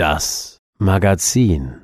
[0.00, 1.74] Das Magazin.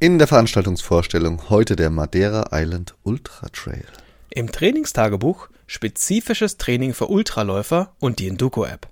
[0.00, 3.84] In der Veranstaltungsvorstellung heute der Madeira Island Ultra Trail.
[4.30, 8.88] Im Trainingstagebuch spezifisches Training für Ultraläufer und die Induco-App.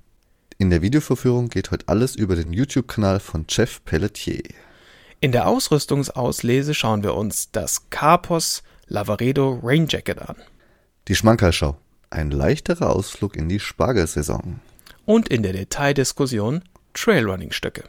[0.59, 4.43] In der Videovorführung geht heute alles über den YouTube-Kanal von Jeff Pelletier.
[5.21, 10.37] In der Ausrüstungsauslese schauen wir uns das Carpos Lavaredo Rain Jacket an.
[11.09, 11.79] Die Schmankerlschau.
[12.11, 14.61] Ein leichterer Ausflug in die Spargelsaison.
[15.07, 16.61] Und in der Detaildiskussion
[16.93, 17.85] Trailrunning-Stöcke.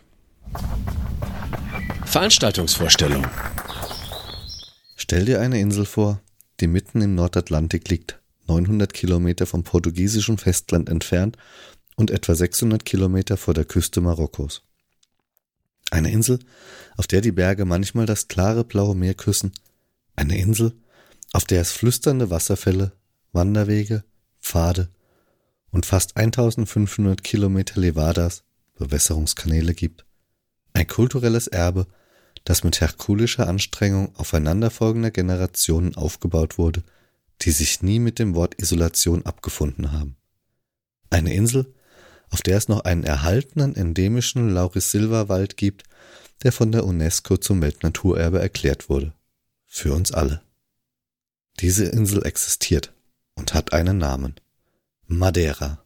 [2.05, 3.26] Veranstaltungsvorstellung.
[4.96, 6.22] Stell dir eine Insel vor,
[6.59, 11.38] die mitten im Nordatlantik liegt, 900 Kilometer vom portugiesischen Festland entfernt
[11.96, 14.63] und etwa 600 Kilometer vor der Küste Marokkos.
[15.91, 16.40] Eine Insel,
[16.98, 19.52] auf der die Berge manchmal das klare blaue Meer küssen.
[20.16, 20.74] Eine Insel,
[21.34, 22.94] auf der es flüsternde Wasserfälle,
[23.34, 24.04] Wanderwege,
[24.41, 24.90] Pfade
[25.71, 28.43] und fast 1500 Kilometer Levadas,
[28.76, 30.05] Bewässerungskanäle gibt.
[30.76, 31.87] Ein kulturelles Erbe,
[32.43, 36.84] das mit herkulischer Anstrengung aufeinanderfolgender Generationen aufgebaut wurde,
[37.41, 40.18] die sich nie mit dem Wort Isolation abgefunden haben.
[41.09, 41.73] Eine Insel,
[42.29, 45.84] auf der es noch einen erhaltenen endemischen Laurisilva-Wald gibt,
[46.43, 49.13] der von der UNESCO zum Weltnaturerbe erklärt wurde.
[49.65, 50.41] Für uns alle.
[51.62, 52.93] Diese Insel existiert
[53.35, 54.35] und hat einen Namen.
[55.07, 55.85] Madeira.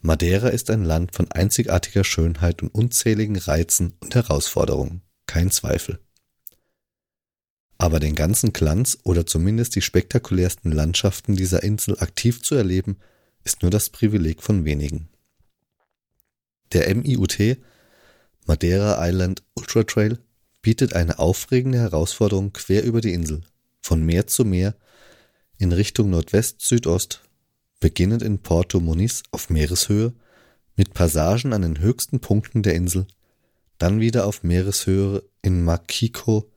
[0.00, 5.98] Madeira ist ein Land von einzigartiger Schönheit und unzähligen Reizen und Herausforderungen, kein Zweifel.
[7.78, 12.98] Aber den ganzen Glanz oder zumindest die spektakulärsten Landschaften dieser Insel aktiv zu erleben,
[13.44, 15.08] ist nur das Privileg von wenigen.
[16.72, 17.58] Der MIUT
[18.46, 20.18] Madeira Island Ultra Trail
[20.62, 23.42] bietet eine aufregende Herausforderung quer über die Insel,
[23.80, 24.74] von Meer zu Meer,
[25.56, 27.27] in Richtung Nordwest-Südost,
[27.80, 30.12] beginnend in Porto Moniz auf Meereshöhe,
[30.76, 33.06] mit Passagen an den höchsten Punkten der Insel,
[33.78, 36.50] dann wieder auf Meereshöhe in Makiko,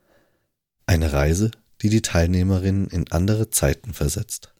[0.86, 1.52] eine Reise,
[1.82, 4.54] die die Teilnehmerinnen in andere Zeiten versetzt.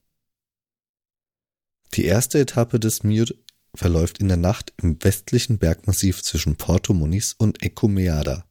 [1.94, 3.38] Die erste Etappe des Miut
[3.76, 8.46] verläuft in der Nacht im westlichen Bergmassiv zwischen Porto Moniz und Ecumeada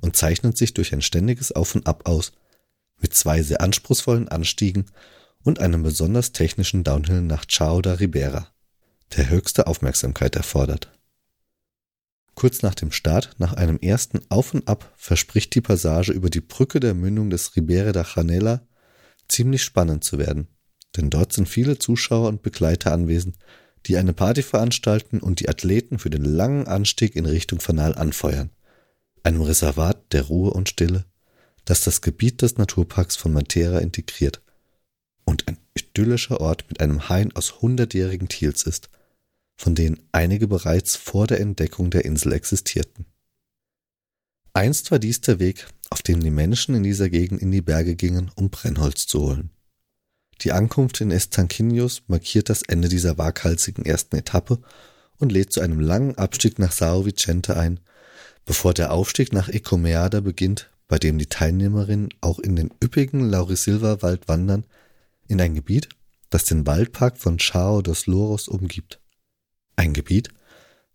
[0.00, 2.32] und zeichnet sich durch ein ständiges Auf und Ab aus,
[3.00, 4.86] mit zwei sehr anspruchsvollen Anstiegen
[5.44, 8.48] und einem besonders technischen Downhill nach Chao da Ribera,
[9.16, 10.90] der höchste Aufmerksamkeit erfordert.
[12.34, 16.40] Kurz nach dem Start, nach einem ersten Auf und Ab, verspricht die Passage über die
[16.40, 18.66] Brücke der Mündung des Ribera da Janela
[19.28, 20.48] ziemlich spannend zu werden,
[20.96, 23.36] denn dort sind viele Zuschauer und Begleiter anwesend,
[23.86, 28.50] die eine Party veranstalten und die Athleten für den langen Anstieg in Richtung Fanal anfeuern,
[29.22, 31.04] einem Reservat der Ruhe und Stille,
[31.66, 34.43] das das Gebiet des Naturparks von Matera integriert
[35.24, 38.90] und ein idyllischer Ort mit einem Hain aus hundertjährigen Thiels ist,
[39.56, 43.06] von denen einige bereits vor der Entdeckung der Insel existierten.
[44.52, 47.96] Einst war dies der Weg, auf dem die Menschen in dieser Gegend in die Berge
[47.96, 49.50] gingen, um Brennholz zu holen.
[50.40, 54.58] Die Ankunft in Estanquinhos markiert das Ende dieser waghalsigen ersten Etappe
[55.18, 57.80] und lädt zu einem langen Abstieg nach Sao Vicente ein,
[58.44, 64.28] bevor der Aufstieg nach Ecomeada beginnt, bei dem die Teilnehmerinnen auch in den üppigen Laurisilva-Wald
[64.28, 64.64] wandern,
[65.28, 65.88] in ein Gebiet,
[66.30, 69.00] das den Waldpark von Chao dos Loros umgibt.
[69.76, 70.28] Ein Gebiet,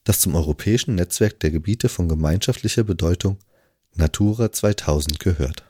[0.03, 3.37] das zum europäischen Netzwerk der Gebiete von gemeinschaftlicher Bedeutung
[3.95, 5.65] Natura 2000 gehört.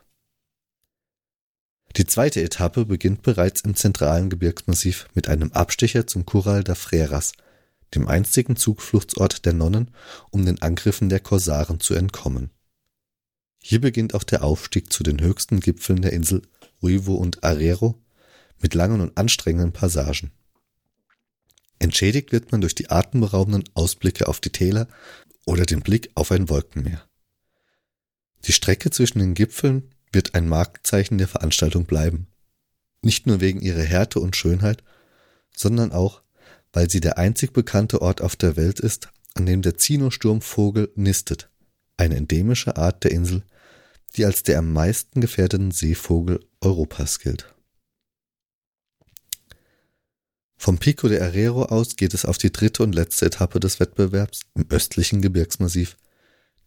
[1.97, 7.33] Die zweite Etappe beginnt bereits im zentralen Gebirgsmassiv mit einem Abstecher zum Curral da Freiras,
[7.95, 9.91] dem einzigen Zufluchtsort der Nonnen,
[10.29, 12.51] um den Angriffen der Korsaren zu entkommen.
[13.61, 16.43] Hier beginnt auch der Aufstieg zu den höchsten Gipfeln der Insel
[16.81, 17.99] Ruivo und Arrero
[18.61, 20.31] mit langen und anstrengenden Passagen.
[21.79, 24.87] Entschädigt wird man durch die atemberaubenden Ausblicke auf die Täler
[25.45, 27.07] oder den Blick auf ein Wolkenmeer.
[28.45, 32.27] Die Strecke zwischen den Gipfeln wird ein Markenzeichen der Veranstaltung bleiben.
[33.01, 34.83] Nicht nur wegen ihrer Härte und Schönheit,
[35.55, 36.21] sondern auch,
[36.73, 41.49] weil sie der einzig bekannte Ort auf der Welt ist, an dem der Zinosturmvogel nistet,
[41.97, 43.43] eine endemische Art der Insel,
[44.15, 47.53] die als der am meisten gefährdeten Seevogel Europas gilt.
[50.59, 54.41] Vom Pico de Herrero aus geht es auf die dritte und letzte Etappe des Wettbewerbs
[54.53, 55.97] im östlichen Gebirgsmassiv,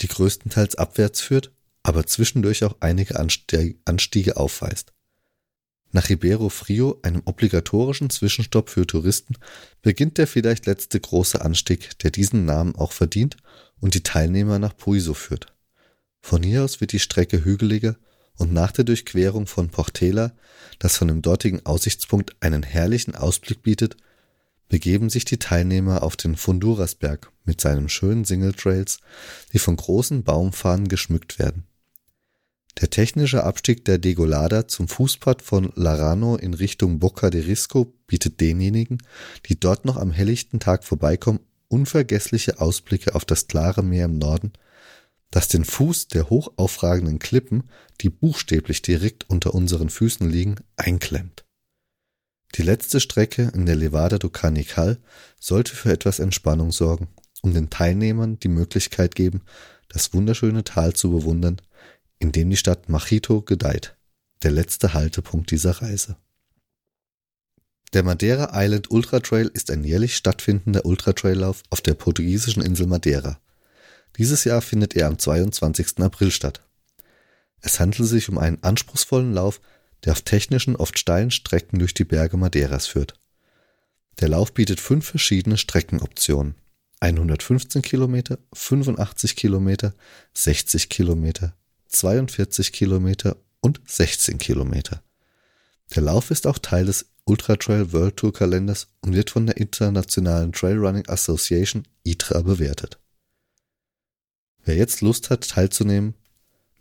[0.01, 1.53] die größtenteils abwärts führt
[1.83, 4.93] aber zwischendurch auch einige Anstiege aufweist.
[5.91, 9.35] Nach Ribeiro Frio, einem obligatorischen Zwischenstopp für Touristen,
[9.83, 13.37] beginnt der vielleicht letzte große Anstieg, der diesen Namen auch verdient
[13.79, 15.55] und die Teilnehmer nach Puiso führt.
[16.23, 17.97] Von hier aus wird die Strecke hügeliger
[18.37, 20.33] und nach der Durchquerung von Portela,
[20.79, 23.97] das von dem dortigen Aussichtspunkt einen herrlichen Ausblick bietet,
[24.69, 28.99] begeben sich die Teilnehmer auf den Fundurasberg mit seinen schönen Single Trails,
[29.53, 31.65] die von großen Baumfahnen geschmückt werden.
[32.81, 38.41] Der technische Abstieg der Degolada zum Fußpad von Larano in Richtung Bocca de Risco bietet
[38.41, 38.99] denjenigen,
[39.47, 44.53] die dort noch am helllichten Tag vorbeikommen, unvergessliche Ausblicke auf das klare Meer im Norden,
[45.33, 47.65] das den Fuß der hoch aufragenden Klippen,
[48.03, 51.45] die buchstäblich direkt unter unseren Füßen liegen, einklemmt.
[52.55, 54.99] Die letzte Strecke in der Levada do Canical
[55.41, 57.09] sollte für etwas Entspannung sorgen,
[57.41, 59.41] um den Teilnehmern die Möglichkeit geben,
[59.89, 61.61] das wunderschöne Tal zu bewundern,
[62.19, 63.97] in dem die Stadt Machito gedeiht,
[64.43, 66.17] der letzte Haltepunkt dieser Reise.
[67.95, 73.41] Der Madeira Island Ultra Trail ist ein jährlich stattfindender Ultratraillauf auf der portugiesischen Insel Madeira.
[74.19, 75.99] Dieses Jahr findet er am 22.
[76.01, 76.63] April statt.
[77.61, 79.61] Es handelt sich um einen anspruchsvollen Lauf,
[80.05, 83.15] der auf technischen, oft steilen Strecken durch die Berge Madeiras führt.
[84.21, 86.57] Der Lauf bietet fünf verschiedene Streckenoptionen.
[87.01, 89.95] 115 Kilometer, 85 Kilometer,
[90.35, 91.57] 60 Kilometer,
[91.89, 95.03] 42 Kilometer und 16 Kilometer.
[95.95, 99.57] Der Lauf ist auch Teil des Ultra Trail World Tour Kalenders und wird von der
[99.57, 102.99] Internationalen Trail Running Association ITRA bewertet.
[104.65, 106.15] Wer jetzt Lust hat teilzunehmen,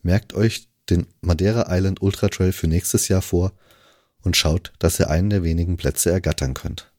[0.03, 3.53] merkt euch den Madeira Island Ultra Trail für nächstes Jahr vor
[4.21, 6.91] und schaut, dass ihr einen der wenigen Plätze ergattern könnt.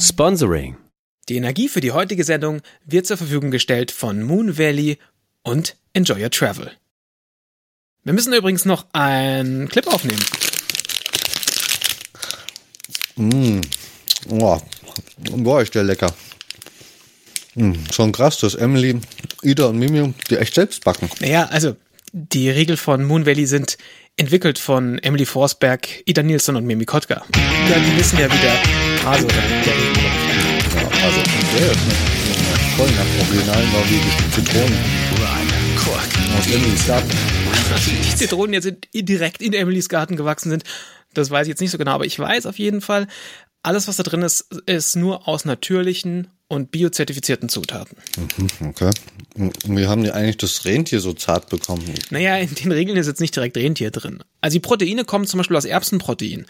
[0.00, 0.76] Sponsoring.
[1.28, 4.98] Die Energie für die heutige Sendung wird zur Verfügung gestellt von Moon Valley
[5.42, 6.72] und Enjoy Your Travel.
[8.02, 10.24] Wir müssen übrigens noch einen Clip aufnehmen.
[13.14, 13.60] Mmh.
[14.30, 14.60] Oh.
[15.18, 16.12] Boah, ist der lecker.
[17.54, 17.74] Mmh.
[17.92, 19.00] Schon krass, dass Emily,
[19.42, 21.10] Ida und Mimi die echt selbst backen.
[21.20, 21.76] Naja, also
[22.12, 23.78] die Riegel von Moon Valley sind
[24.16, 27.22] entwickelt von Emily Forsberg, Ida Nielsen und Mimi Kotka.
[27.34, 29.74] Ja, die wissen ja, wie der Hase oder der.
[30.74, 31.20] Ja, also,
[31.56, 31.78] der ist
[32.76, 35.02] voll nach originalen norwegischen Zitronen.
[36.38, 37.10] Aus Emilys Garten.
[38.12, 40.64] Die Zitronen jetzt direkt in Emilys Garten gewachsen sind,
[41.12, 43.06] das weiß ich jetzt nicht so genau, aber ich weiß auf jeden Fall,
[43.62, 47.96] alles, was da drin ist, ist nur aus natürlichen und biozertifizierten Zutaten.
[48.18, 48.90] Mhm, okay.
[49.34, 51.82] Und wie haben die eigentlich das Rentier so zart bekommen?
[52.10, 54.22] Naja, in den Regeln ist jetzt nicht direkt Rentier drin.
[54.42, 56.44] Also die Proteine kommen zum Beispiel aus Erbsenprotein.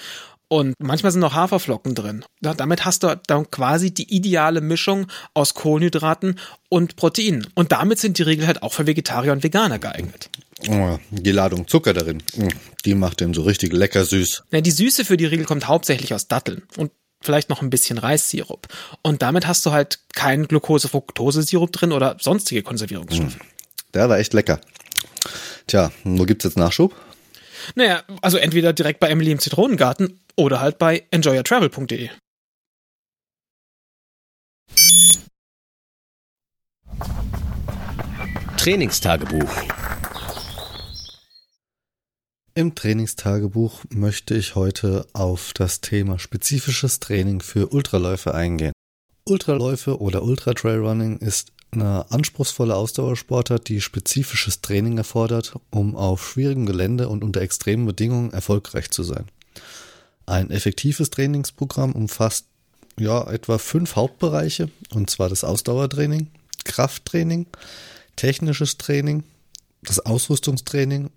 [0.49, 2.25] Und manchmal sind auch Haferflocken drin.
[2.43, 7.47] Ja, damit hast du dann quasi die ideale Mischung aus Kohlenhydraten und Proteinen.
[7.55, 10.31] Und damit sind die Regeln halt auch für Vegetarier und Veganer geeignet.
[10.69, 12.49] Oh, die Ladung Zucker darin, mm,
[12.85, 14.45] die macht den so richtig lecker süß.
[14.51, 16.91] Ja, die Süße für die Riegel kommt hauptsächlich aus Datteln und
[17.23, 18.69] vielleicht noch ein bisschen Reissirup.
[19.03, 23.39] Und damit hast du halt keinen Glucose-Fructose-Sirup drin oder sonstige Konservierungsstoffe.
[23.95, 24.61] Der war echt lecker.
[25.67, 26.95] Tja, wo gibt's jetzt Nachschub?
[27.75, 32.11] Naja, also entweder direkt bei Emily im Zitronengarten oder halt bei enjoyyourtravel.de.
[38.57, 39.51] Trainingstagebuch.
[42.55, 48.75] Im Trainingstagebuch möchte ich heute auf das Thema spezifisches Training für Ultraläufe eingehen.
[49.25, 57.09] Ultraläufe oder Ultra-Trailrunning ist eine anspruchsvolle Ausdauersportart, die spezifisches Training erfordert, um auf schwierigem Gelände
[57.09, 59.25] und unter extremen Bedingungen erfolgreich zu sein.
[60.27, 62.45] Ein effektives Trainingsprogramm umfasst
[63.01, 66.29] ja etwa fünf Hauptbereiche, und zwar das Ausdauertraining,
[66.65, 67.47] Krafttraining,
[68.17, 69.25] technisches Training,
[69.83, 71.09] das Ausrüstungstraining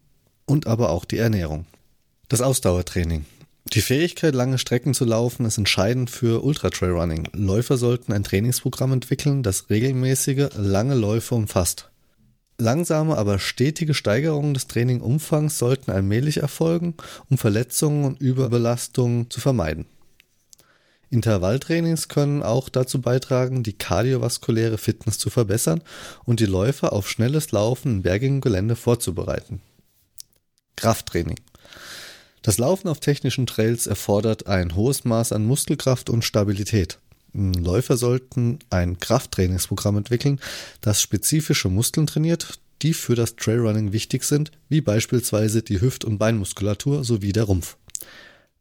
[0.45, 1.65] und aber auch die Ernährung.
[2.29, 3.25] Das Ausdauertraining.
[3.73, 7.29] Die Fähigkeit, lange Strecken zu laufen, ist entscheidend für Ultra-Trailrunning.
[7.33, 11.89] Läufer sollten ein Trainingsprogramm entwickeln, das regelmäßige, lange Läufe umfasst.
[12.57, 16.93] Langsame, aber stetige Steigerungen des Trainingumfangs sollten allmählich erfolgen,
[17.29, 19.85] um Verletzungen und Überbelastungen zu vermeiden.
[21.09, 25.81] Intervalltrainings können auch dazu beitragen, die kardiovaskuläre Fitness zu verbessern
[26.23, 29.61] und die Läufer auf schnelles Laufen in bergigem Gelände vorzubereiten.
[30.75, 31.39] Krafttraining.
[32.41, 36.99] Das Laufen auf technischen Trails erfordert ein hohes Maß an Muskelkraft und Stabilität.
[37.33, 40.39] Läufer sollten ein Krafttrainingsprogramm entwickeln,
[40.81, 46.17] das spezifische Muskeln trainiert, die für das Trailrunning wichtig sind, wie beispielsweise die Hüft- und
[46.17, 47.77] Beinmuskulatur sowie der Rumpf.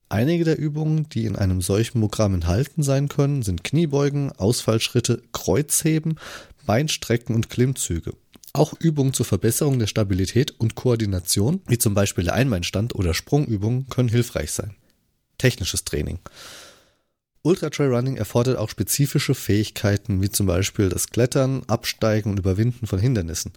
[0.09, 6.19] Einige der Übungen, die in einem solchen Programm enthalten sein können, sind Kniebeugen, Ausfallschritte, Kreuzheben,
[6.67, 8.13] Beinstrecken und Klimmzüge.
[8.57, 13.89] Auch Übungen zur Verbesserung der Stabilität und Koordination, wie zum Beispiel der Einbeinstand oder Sprungübungen,
[13.89, 14.77] können hilfreich sein.
[15.39, 16.21] Technisches Training.
[17.43, 22.87] Ultra Trail Running erfordert auch spezifische Fähigkeiten, wie zum Beispiel das Klettern, Absteigen und Überwinden
[22.87, 23.53] von Hindernissen.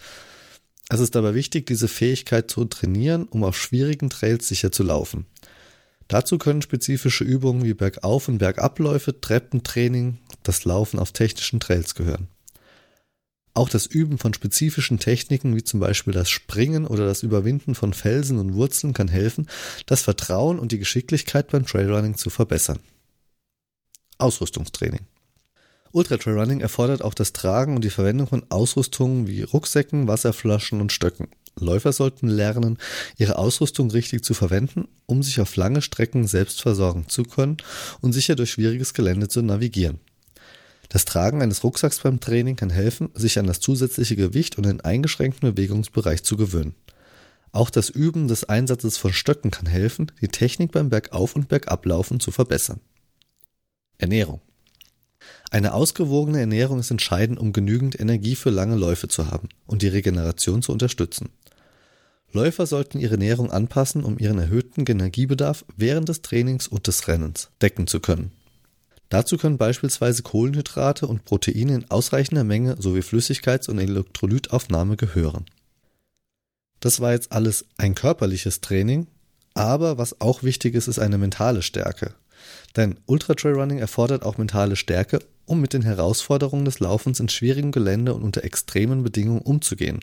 [0.90, 5.28] Es ist dabei wichtig, diese Fähigkeit zu trainieren, um auf schwierigen Trails sicher zu laufen.
[6.08, 12.30] Dazu können spezifische Übungen wie Bergauf- und Bergabläufe, Treppentraining, das Laufen auf technischen Trails gehören.
[13.58, 17.92] Auch das Üben von spezifischen Techniken wie zum Beispiel das Springen oder das Überwinden von
[17.92, 19.48] Felsen und Wurzeln kann helfen,
[19.88, 22.78] das Vertrauen und die Geschicklichkeit beim Trailrunning zu verbessern.
[24.20, 25.08] Ausrüstungstraining.
[25.92, 30.92] Ultra Trailrunning erfordert auch das Tragen und die Verwendung von Ausrüstungen wie Rucksäcken, Wasserflaschen und
[30.92, 31.30] Stöcken.
[31.60, 32.78] Läufer sollten lernen,
[33.18, 37.58] ihre Ausrüstung richtig zu verwenden, um sich auf lange Strecken selbst versorgen zu können
[38.02, 40.00] und sicher durch schwieriges Gelände zu navigieren.
[40.90, 44.82] Das Tragen eines Rucksacks beim Training kann helfen, sich an das zusätzliche Gewicht und den
[44.82, 46.76] eingeschränkten Bewegungsbereich zu gewöhnen.
[47.52, 52.20] Auch das Üben des Einsatzes von Stöcken kann helfen, die Technik beim Bergauf- und Bergablaufen
[52.20, 52.80] zu verbessern.
[53.98, 54.42] Ernährung.
[55.50, 59.88] Eine ausgewogene Ernährung ist entscheidend, um genügend Energie für lange Läufe zu haben und die
[59.88, 61.30] Regeneration zu unterstützen.
[62.32, 67.50] Läufer sollten ihre Ernährung anpassen, um ihren erhöhten Energiebedarf während des Trainings und des Rennens
[67.62, 68.32] decken zu können.
[69.10, 75.46] Dazu können beispielsweise Kohlenhydrate und Proteine in ausreichender Menge sowie Flüssigkeits- und Elektrolytaufnahme gehören.
[76.80, 79.08] Das war jetzt alles ein körperliches Training,
[79.54, 82.14] aber was auch wichtig ist, ist eine mentale Stärke.
[82.76, 87.30] Denn Ultra Trail Running erfordert auch mentale Stärke, um mit den Herausforderungen des Laufens in
[87.30, 90.02] schwierigem Gelände und unter extremen Bedingungen umzugehen.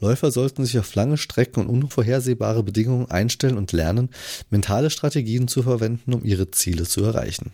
[0.00, 4.10] Läufer sollten sich auf lange Strecken und unvorhersehbare Bedingungen einstellen und lernen,
[4.50, 7.52] mentale Strategien zu verwenden, um ihre Ziele zu erreichen.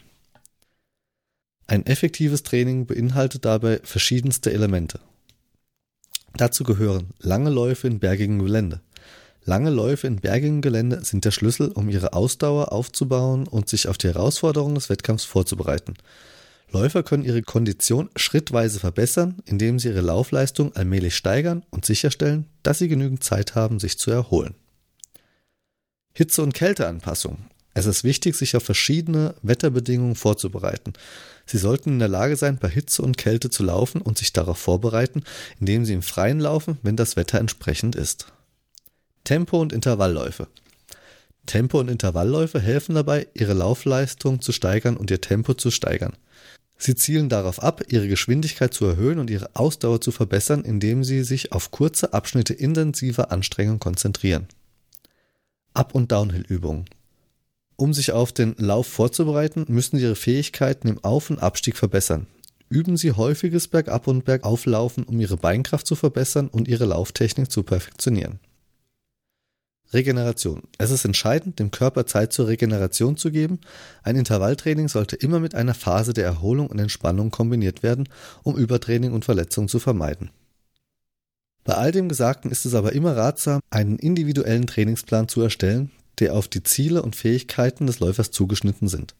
[1.71, 5.01] Ein effektives Training beinhaltet dabei verschiedenste Elemente.
[6.35, 8.81] Dazu gehören lange Läufe in bergigem Gelände.
[9.45, 13.99] Lange Läufe in bergigem Gelände sind der Schlüssel, um ihre Ausdauer aufzubauen und sich auf
[13.99, 15.95] die Herausforderungen des Wettkampfs vorzubereiten.
[16.71, 22.79] Läufer können ihre Kondition schrittweise verbessern, indem sie ihre Laufleistung allmählich steigern und sicherstellen, dass
[22.79, 24.55] sie genügend Zeit haben, sich zu erholen.
[26.15, 27.39] Hitze- und Kälteanpassung.
[27.75, 30.95] Es ist wichtig, sich auf verschiedene Wetterbedingungen vorzubereiten.
[31.51, 34.59] Sie sollten in der Lage sein, bei Hitze und Kälte zu laufen und sich darauf
[34.59, 35.23] vorbereiten,
[35.59, 38.27] indem sie im Freien laufen, wenn das Wetter entsprechend ist.
[39.25, 40.49] Tempo- und Intervallläufe.
[41.47, 46.13] Tempo- und Intervallläufe helfen dabei, ihre Laufleistung zu steigern und ihr Tempo zu steigern.
[46.77, 51.25] Sie zielen darauf ab, ihre Geschwindigkeit zu erhöhen und ihre Ausdauer zu verbessern, indem sie
[51.25, 54.49] sich auf kurze Abschnitte intensiver Anstrengung konzentrieren.
[55.73, 56.85] Up- und Downhill-Übungen.
[57.81, 62.27] Um sich auf den Lauf vorzubereiten, müssen Sie Ihre Fähigkeiten im Auf- und Abstieg verbessern.
[62.69, 67.63] Üben Sie häufiges Bergab- und Bergauflaufen, um Ihre Beinkraft zu verbessern und Ihre Lauftechnik zu
[67.63, 68.41] perfektionieren.
[69.93, 70.65] Regeneration.
[70.77, 73.61] Es ist entscheidend, dem Körper Zeit zur Regeneration zu geben.
[74.03, 78.09] Ein Intervalltraining sollte immer mit einer Phase der Erholung und Entspannung kombiniert werden,
[78.43, 80.31] um Übertraining und Verletzungen zu vermeiden.
[81.63, 86.35] Bei all dem Gesagten ist es aber immer ratsam, einen individuellen Trainingsplan zu erstellen, der
[86.35, 89.15] auf die Ziele und Fähigkeiten des Läufers zugeschnitten sind.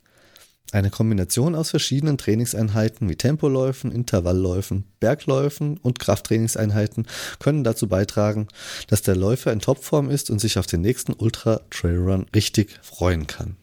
[0.71, 7.07] Eine Kombination aus verschiedenen Trainingseinheiten wie Tempoläufen, Intervallläufen, Bergläufen und Krafttrainingseinheiten
[7.39, 8.49] können dazu beitragen,
[8.87, 13.27] dass der Läufer in Topform ist und sich auf den nächsten Ultra Trailrun richtig freuen
[13.27, 13.57] kann.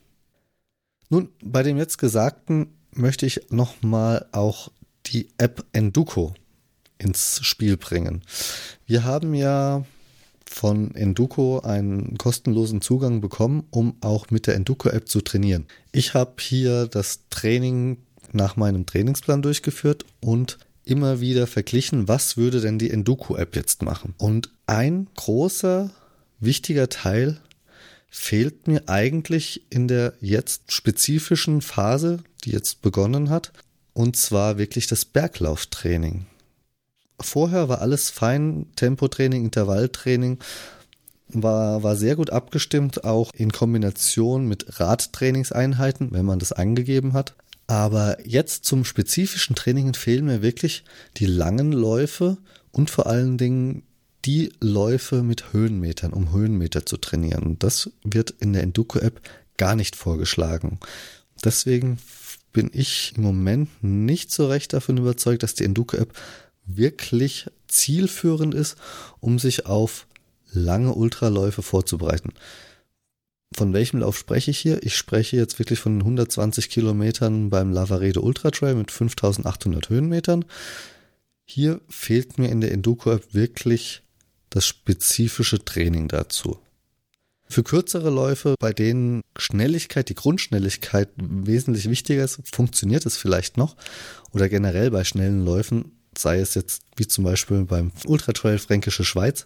[1.10, 4.72] Nun, bei dem jetzt Gesagten möchte ich nochmal auch
[5.06, 6.34] die App Enduko
[6.98, 8.24] ins Spiel bringen.
[8.88, 9.86] Wir haben ja
[10.56, 15.66] von Enduko einen kostenlosen Zugang bekommen, um auch mit der Enduko-App zu trainieren.
[15.92, 17.98] Ich habe hier das Training
[18.32, 24.14] nach meinem Trainingsplan durchgeführt und immer wieder verglichen, was würde denn die Enduko-App jetzt machen.
[24.18, 25.92] Und ein großer,
[26.40, 27.42] wichtiger Teil
[28.10, 33.52] fehlt mir eigentlich in der jetzt spezifischen Phase, die jetzt begonnen hat,
[33.92, 36.28] und zwar wirklich das Berglauftraining.
[37.20, 40.40] Vorher war alles fein, Tempotraining, Intervalltraining
[41.30, 47.36] war, war sehr gut abgestimmt, auch in Kombination mit Radtrainingseinheiten, wenn man das angegeben hat.
[47.68, 50.84] Aber jetzt zum spezifischen Training fehlen mir wirklich
[51.18, 52.38] die langen Läufe
[52.72, 53.84] und vor allen Dingen
[54.26, 57.58] die Läufe mit Höhenmetern, um Höhenmeter zu trainieren.
[57.60, 59.22] Das wird in der Enduko-App
[59.58, 60.80] gar nicht vorgeschlagen.
[61.44, 61.98] Deswegen
[62.54, 66.14] bin ich im Moment nicht so recht davon überzeugt, dass die Enduko-App
[66.66, 68.78] wirklich zielführend ist,
[69.20, 70.08] um sich auf
[70.52, 72.34] lange Ultraläufe vorzubereiten.
[73.54, 74.84] Von welchem Lauf spreche ich hier?
[74.84, 80.46] Ich spreche jetzt wirklich von 120 Kilometern beim Lavaredo Ultra Trail mit 5800 Höhenmetern.
[81.46, 84.02] Hier fehlt mir in der Enduko App wirklich
[84.50, 86.60] das spezifische Training dazu.
[87.48, 93.76] Für kürzere Läufe, bei denen Schnelligkeit, die Grundschnelligkeit wesentlich wichtiger ist, funktioniert es vielleicht noch.
[94.32, 99.04] Oder generell bei schnellen Läufen sei es jetzt wie zum Beispiel beim Ultra Trail Fränkische
[99.04, 99.46] Schweiz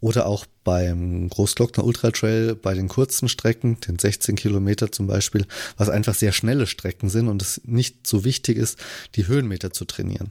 [0.00, 5.46] Oder auch beim Großglockner Ultra Trail bei den kurzen Strecken, den 16 Kilometer zum Beispiel,
[5.76, 8.78] was einfach sehr schnelle Strecken sind und es nicht so wichtig ist,
[9.14, 10.30] die Höhenmeter zu trainieren.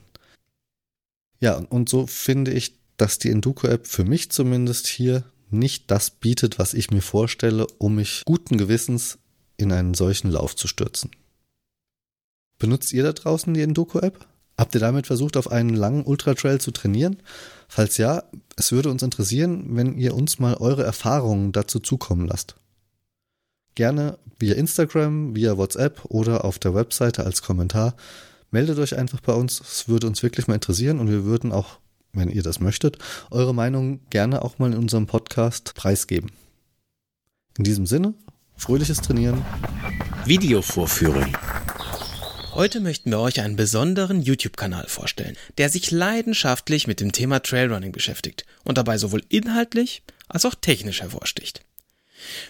[1.39, 6.59] Ja, und so finde ich, dass die Enduko-App für mich zumindest hier nicht das bietet,
[6.59, 9.17] was ich mir vorstelle, um mich guten Gewissens
[9.57, 11.11] in einen solchen Lauf zu stürzen.
[12.57, 14.27] Benutzt ihr da draußen die Enduko-App?
[14.57, 17.17] Habt ihr damit versucht, auf einen langen Ultra-Trail zu trainieren?
[17.67, 18.23] Falls ja,
[18.57, 22.55] es würde uns interessieren, wenn ihr uns mal eure Erfahrungen dazu zukommen lasst.
[23.75, 27.95] Gerne via Instagram, via WhatsApp oder auf der Webseite als Kommentar.
[28.51, 31.79] Meldet euch einfach bei uns, es würde uns wirklich mal interessieren und wir würden auch,
[32.11, 32.97] wenn ihr das möchtet,
[33.29, 36.31] eure Meinung gerne auch mal in unserem Podcast preisgeben.
[37.57, 38.13] In diesem Sinne,
[38.57, 39.45] fröhliches Trainieren.
[40.25, 41.25] Videovorführung.
[42.53, 47.93] Heute möchten wir euch einen besonderen YouTube-Kanal vorstellen, der sich leidenschaftlich mit dem Thema Trailrunning
[47.93, 51.61] beschäftigt und dabei sowohl inhaltlich als auch technisch hervorsticht.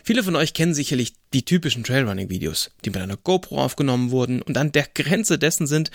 [0.04, 4.58] Viele von euch kennen sicherlich die typischen Trailrunning-Videos, die mit einer GoPro aufgenommen wurden und
[4.58, 5.92] an der Grenze dessen sind,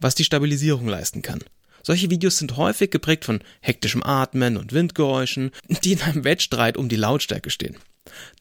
[0.00, 1.40] was die Stabilisierung leisten kann.
[1.82, 5.50] Solche Videos sind häufig geprägt von hektischem Atmen und Windgeräuschen,
[5.84, 7.76] die in einem Wettstreit um die Lautstärke stehen.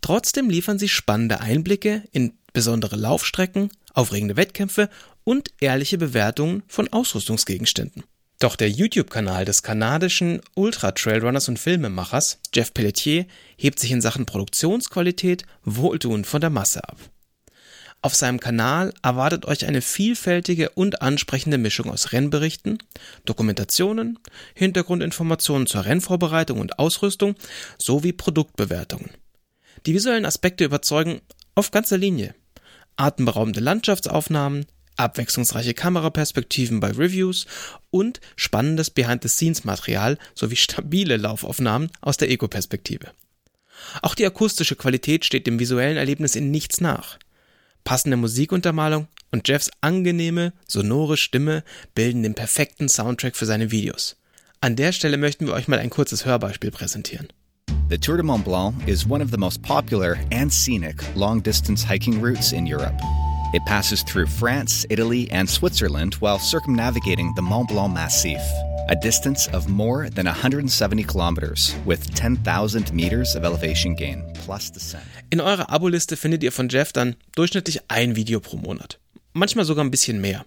[0.02, 4.90] Trotzdem liefern sie spannende Einblicke in besondere Laufstrecken, aufregende Wettkämpfe
[5.26, 8.04] und ehrliche Bewertungen von Ausrüstungsgegenständen.
[8.40, 13.26] Doch der YouTube-Kanal des kanadischen Ultra-Trailrunners und Filmemachers Jeff Pelletier
[13.58, 16.98] hebt sich in Sachen Produktionsqualität wohltuend von der Masse ab.
[18.02, 22.78] Auf seinem Kanal erwartet euch eine vielfältige und ansprechende Mischung aus Rennberichten,
[23.26, 24.18] Dokumentationen,
[24.54, 27.36] Hintergrundinformationen zur Rennvorbereitung und Ausrüstung
[27.78, 29.10] sowie Produktbewertungen.
[29.86, 31.20] Die visuellen Aspekte überzeugen
[31.56, 32.36] auf ganzer Linie.
[33.00, 34.66] Atemberaubende Landschaftsaufnahmen,
[34.98, 37.46] abwechslungsreiche Kameraperspektiven bei Reviews
[37.92, 43.12] und spannendes Behind-the-Scenes-Material sowie stabile Laufaufnahmen aus der Ego-Perspektive.
[44.02, 47.18] Auch die akustische Qualität steht dem visuellen Erlebnis in nichts nach.
[47.86, 51.64] Passende Musikuntermalung und Jeffs angenehme, sonore Stimme
[51.96, 54.18] bilden den perfekten Soundtrack für seine Videos.
[54.60, 57.30] An der Stelle möchten wir euch mal ein kurzes Hörbeispiel präsentieren.
[57.90, 61.84] The Tour de Mont Blanc is one of the most popular and scenic long distance
[61.84, 62.96] hiking routes in Europe.
[63.54, 68.42] It passes through France, Italy, and Switzerland while circumnavigating the Mont Blanc Massif,
[68.90, 75.04] a distance of more than 170 kilometers with 10,000 meters of elevation gain plus descent.
[75.32, 79.00] In eurer Aboliste findet ihr von Jeff dann durchschnittlich ein Video pro Monat.
[79.34, 80.46] Manchmal sogar ein bisschen mehr.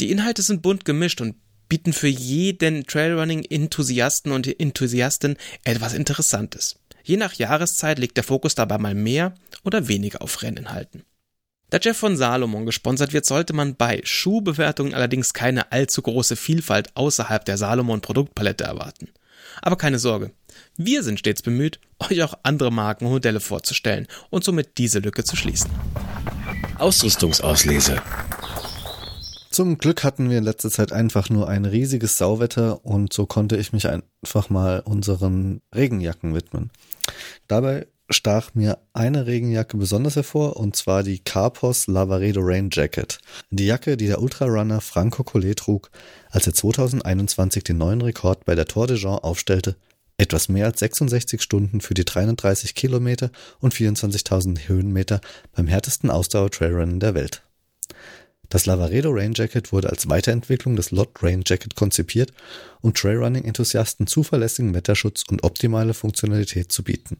[0.00, 1.36] Die Inhalte sind bunt gemischt und
[1.68, 6.76] bieten für jeden Trailrunning-Enthusiasten und Enthusiasten etwas Interessantes.
[7.02, 11.04] Je nach Jahreszeit liegt der Fokus dabei mal mehr oder weniger auf Renninhalten.
[11.70, 16.94] Da Jeff von Salomon gesponsert wird, sollte man bei Schuhbewertungen allerdings keine allzu große Vielfalt
[16.94, 19.08] außerhalb der Salomon Produktpalette erwarten.
[19.60, 20.30] Aber keine Sorge,
[20.76, 25.24] wir sind stets bemüht, euch auch andere Marken und Modelle vorzustellen und somit diese Lücke
[25.24, 25.70] zu schließen.
[26.78, 28.02] Ausrüstungsauslese.
[29.54, 33.56] Zum Glück hatten wir in letzter Zeit einfach nur ein riesiges Sauwetter und so konnte
[33.56, 36.72] ich mich einfach mal unseren Regenjacken widmen.
[37.46, 43.20] Dabei stach mir eine Regenjacke besonders hervor und zwar die Carpos Lavaredo Rain Jacket.
[43.50, 45.92] Die Jacke, die der Ultrarunner Franco Collet trug,
[46.30, 49.76] als er 2021 den neuen Rekord bei der Tour de Jean aufstellte,
[50.16, 55.20] etwas mehr als 66 Stunden für die 330 Kilometer und 24.000 Höhenmeter
[55.54, 57.44] beim härtesten Ausdauer-Trailrennen der Welt.
[58.54, 62.32] Das Lavaredo Rain Jacket wurde als Weiterentwicklung des Lot Rain Jacket konzipiert,
[62.82, 67.16] um Trailrunning-Enthusiasten zuverlässigen Wetterschutz und optimale Funktionalität zu bieten.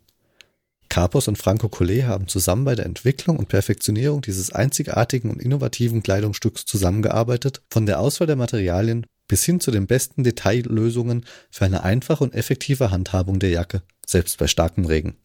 [0.88, 6.04] Carpos und Franco Collet haben zusammen bei der Entwicklung und Perfektionierung dieses einzigartigen und innovativen
[6.04, 11.82] Kleidungsstücks zusammengearbeitet, von der Auswahl der Materialien bis hin zu den besten Detaillösungen für eine
[11.82, 15.16] einfache und effektive Handhabung der Jacke, selbst bei starkem Regen.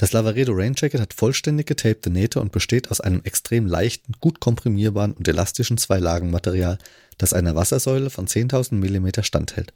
[0.00, 4.40] Das Lavaredo Rain Jacket hat vollständig getapte Nähte und besteht aus einem extrem leichten, gut
[4.40, 6.78] komprimierbaren und elastischen Zweilagenmaterial,
[7.18, 9.74] das einer Wassersäule von 10.000 mm standhält.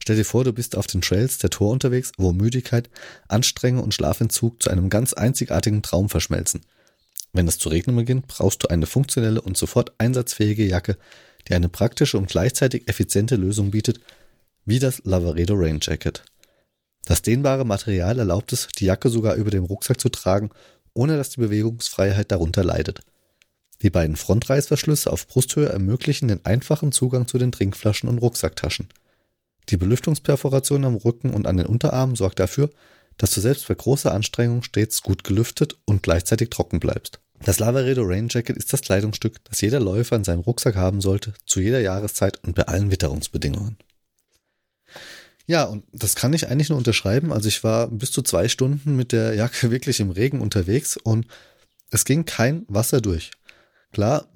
[0.00, 2.90] Stell dir vor, du bist auf den Trails der Tour unterwegs, wo Müdigkeit,
[3.28, 6.62] Anstrengung und Schlafentzug zu einem ganz einzigartigen Traum verschmelzen.
[7.32, 10.96] Wenn es zu regnen beginnt, brauchst du eine funktionelle und sofort einsatzfähige Jacke,
[11.46, 14.00] die eine praktische und gleichzeitig effiziente Lösung bietet,
[14.64, 16.24] wie das Lavaredo Rain Jacket.
[17.08, 20.50] Das dehnbare Material erlaubt es, die Jacke sogar über dem Rucksack zu tragen,
[20.92, 23.00] ohne dass die Bewegungsfreiheit darunter leidet.
[23.80, 28.88] Die beiden Frontreißverschlüsse auf Brusthöhe ermöglichen den einfachen Zugang zu den Trinkflaschen und Rucksacktaschen.
[29.70, 32.68] Die Belüftungsperforation am Rücken und an den Unterarmen sorgt dafür,
[33.16, 37.20] dass du selbst bei großer Anstrengung stets gut gelüftet und gleichzeitig trocken bleibst.
[37.42, 41.32] Das Lavaredo Rain Jacket ist das Kleidungsstück, das jeder Läufer in seinem Rucksack haben sollte,
[41.46, 43.78] zu jeder Jahreszeit und bei allen Witterungsbedingungen.
[45.48, 47.32] Ja, und das kann ich eigentlich nur unterschreiben.
[47.32, 51.26] Also ich war bis zu zwei Stunden mit der Jacke wirklich im Regen unterwegs und
[51.90, 53.30] es ging kein Wasser durch.
[53.90, 54.28] Klar,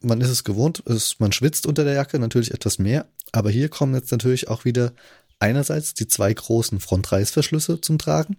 [0.00, 3.68] man ist es gewohnt, es, man schwitzt unter der Jacke natürlich etwas mehr, aber hier
[3.68, 4.92] kommen jetzt natürlich auch wieder
[5.40, 8.36] einerseits die zwei großen Frontreißverschlüsse zum Tragen,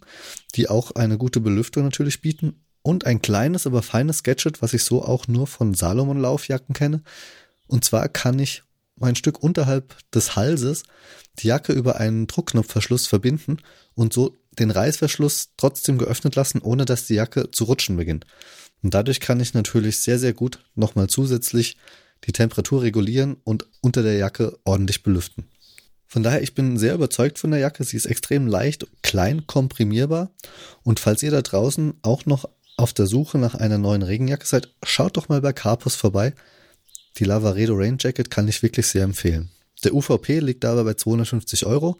[0.56, 4.86] die auch eine gute Belüftung natürlich bieten und ein kleines, aber feines Gadget, was ich
[4.86, 7.04] so auch nur von Salomon Laufjacken kenne.
[7.68, 8.64] Und zwar kann ich
[9.04, 10.84] ein Stück unterhalb des Halses
[11.40, 13.58] die Jacke über einen Druckknopfverschluss verbinden
[13.96, 18.26] und so den Reißverschluss trotzdem geöffnet lassen, ohne dass die Jacke zu rutschen beginnt.
[18.84, 21.78] Und dadurch kann ich natürlich sehr, sehr gut nochmal zusätzlich
[22.26, 25.48] die Temperatur regulieren und unter der Jacke ordentlich belüften.
[26.06, 27.84] Von daher, ich bin sehr überzeugt von der Jacke.
[27.86, 30.32] Sie ist extrem leicht, klein, komprimierbar.
[30.84, 34.70] Und falls ihr da draußen auch noch auf der Suche nach einer neuen Regenjacke seid,
[34.84, 36.34] schaut doch mal bei Carpus vorbei.
[37.18, 39.52] Die Lavaredo Rain Jacket kann ich wirklich sehr empfehlen.
[39.84, 41.98] Der UVP liegt dabei bei 250 Euro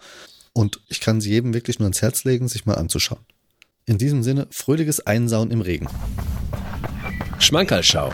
[0.54, 3.26] und ich kann sie jedem wirklich nur ans Herz legen, sich mal anzuschauen.
[3.86, 5.88] In diesem Sinne, fröhliches Einsauen im Regen.
[7.40, 8.14] Schmankerlschau.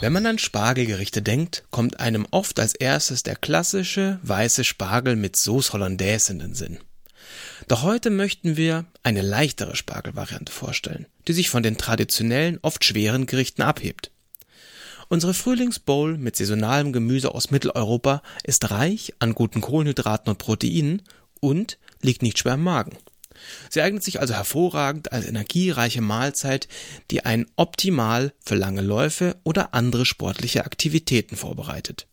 [0.00, 5.36] Wenn man an Spargelgerichte denkt, kommt einem oft als erstes der klassische weiße Spargel mit
[5.36, 6.78] Sauce Hollandaise in den Sinn.
[7.68, 13.26] Doch heute möchten wir eine leichtere Spargelvariante vorstellen, die sich von den traditionellen, oft schweren
[13.26, 14.10] Gerichten abhebt.
[15.08, 21.02] Unsere Frühlingsbowl mit saisonalem Gemüse aus Mitteleuropa ist reich an guten Kohlenhydraten und Proteinen
[21.38, 22.96] und liegt nicht schwer im Magen.
[23.70, 26.66] Sie eignet sich also hervorragend als energiereiche Mahlzeit,
[27.12, 32.08] die einen optimal für lange Läufe oder andere sportliche Aktivitäten vorbereitet.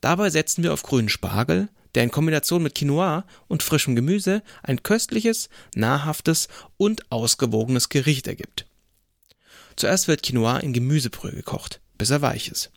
[0.00, 4.82] Dabei setzen wir auf grünen Spargel, der in Kombination mit Quinoa und frischem Gemüse ein
[4.82, 8.66] köstliches, nahrhaftes und ausgewogenes Gericht ergibt.
[9.76, 12.70] Zuerst wird Quinoa in Gemüsebrühe gekocht, bis er weich ist.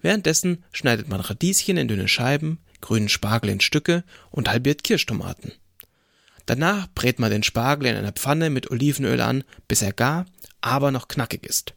[0.00, 5.52] Währenddessen schneidet man Radieschen in dünne Scheiben, grünen Spargel in Stücke und halbiert Kirschtomaten.
[6.46, 10.26] Danach brät man den Spargel in einer Pfanne mit Olivenöl an, bis er gar,
[10.60, 11.74] aber noch knackig ist.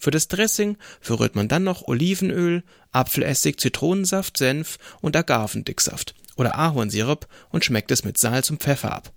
[0.00, 7.28] Für das Dressing verrührt man dann noch Olivenöl, Apfelessig, Zitronensaft, Senf und Agavendicksaft oder Ahornsirup
[7.50, 9.12] und schmeckt es mit Salz und Pfeffer ab.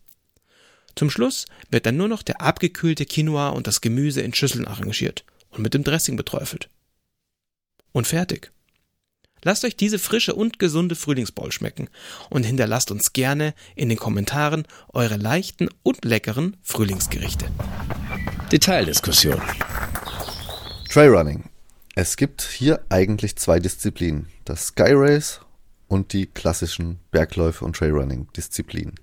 [0.95, 5.25] Zum Schluss wird dann nur noch der abgekühlte Quinoa und das Gemüse in Schüsseln arrangiert
[5.49, 6.69] und mit dem Dressing beträufelt.
[7.95, 8.51] Und fertig.
[9.41, 11.87] Lasst euch diese frische und gesunde Frühlingsbowl schmecken
[12.29, 17.45] und hinterlasst uns gerne in den Kommentaren eure leichten und leckeren Frühlingsgerichte.
[18.51, 19.41] Detaildiskussion.
[20.89, 21.45] Trailrunning.
[21.95, 24.27] Es gibt hier eigentlich zwei Disziplinen.
[24.43, 25.39] Das Sky Race
[25.87, 28.95] und die klassischen Bergläufe und Trailrunning-Disziplinen.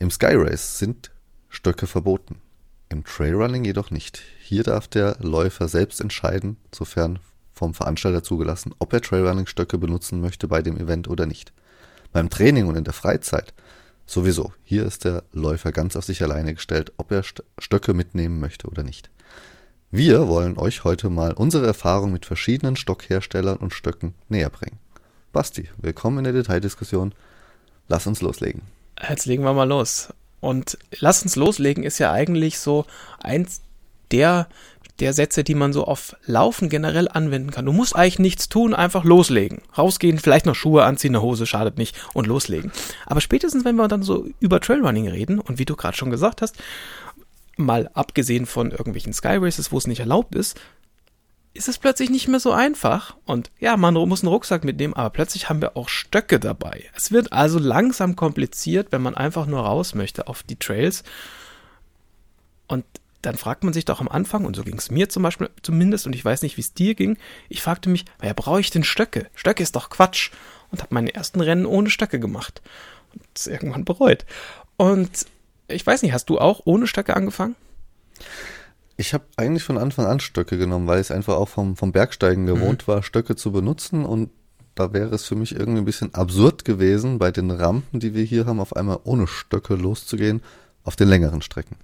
[0.00, 1.12] Im Sky Race sind
[1.48, 2.40] Stöcke verboten.
[2.88, 4.20] Im Trailrunning jedoch nicht.
[4.42, 7.20] Hier darf der Läufer selbst entscheiden, sofern
[7.62, 11.52] vom Veranstalter zugelassen, ob er Trailrunning-Stöcke benutzen möchte bei dem Event oder nicht.
[12.12, 13.54] Beim Training und in der Freizeit
[14.04, 14.52] sowieso.
[14.64, 17.22] Hier ist der Läufer ganz auf sich alleine gestellt, ob er
[17.58, 19.10] Stöcke mitnehmen möchte oder nicht.
[19.92, 24.80] Wir wollen euch heute mal unsere Erfahrung mit verschiedenen Stockherstellern und Stöcken näher bringen.
[25.32, 27.14] Basti, willkommen in der Detaildiskussion.
[27.86, 28.62] Lass uns loslegen.
[29.08, 30.08] Jetzt legen wir mal los.
[30.40, 32.86] Und lass uns loslegen ist ja eigentlich so
[33.20, 33.60] eins
[34.10, 34.48] der
[35.02, 37.66] der Sätze, die man so auf Laufen generell anwenden kann.
[37.66, 39.60] Du musst eigentlich nichts tun, einfach loslegen.
[39.76, 42.70] Rausgehen, vielleicht noch Schuhe anziehen, eine Hose schadet nicht und loslegen.
[43.06, 46.40] Aber spätestens, wenn wir dann so über Trailrunning reden und wie du gerade schon gesagt
[46.40, 46.56] hast,
[47.56, 50.60] mal abgesehen von irgendwelchen Sky Races, wo es nicht erlaubt ist,
[51.52, 53.16] ist es plötzlich nicht mehr so einfach.
[53.24, 56.84] Und ja, man muss einen Rucksack mitnehmen, aber plötzlich haben wir auch Stöcke dabei.
[56.94, 61.02] Es wird also langsam kompliziert, wenn man einfach nur raus möchte auf die Trails.
[62.68, 62.84] Und
[63.22, 66.06] dann fragt man sich doch am Anfang, und so ging es mir zum Beispiel zumindest,
[66.06, 67.16] und ich weiß nicht, wie es dir ging,
[67.48, 69.28] ich fragte mich, wer brauche ich denn Stöcke?
[69.34, 70.30] Stöcke ist doch Quatsch.
[70.70, 72.62] Und habe meine ersten Rennen ohne Stöcke gemacht.
[73.12, 74.24] Und es irgendwann bereut.
[74.78, 75.26] Und
[75.68, 77.56] ich weiß nicht, hast du auch ohne Stöcke angefangen?
[78.96, 82.46] Ich habe eigentlich von Anfang an Stöcke genommen, weil ich einfach auch vom, vom Bergsteigen
[82.46, 82.92] gewohnt mhm.
[82.92, 84.30] war, Stöcke zu benutzen und
[84.74, 88.24] da wäre es für mich irgendwie ein bisschen absurd gewesen, bei den Rampen, die wir
[88.24, 90.42] hier haben, auf einmal ohne Stöcke loszugehen
[90.84, 91.76] auf den längeren Strecken.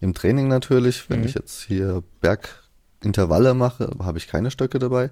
[0.00, 1.26] Im Training natürlich, wenn mhm.
[1.26, 5.10] ich jetzt hier Bergintervalle mache, habe ich keine Stöcke dabei.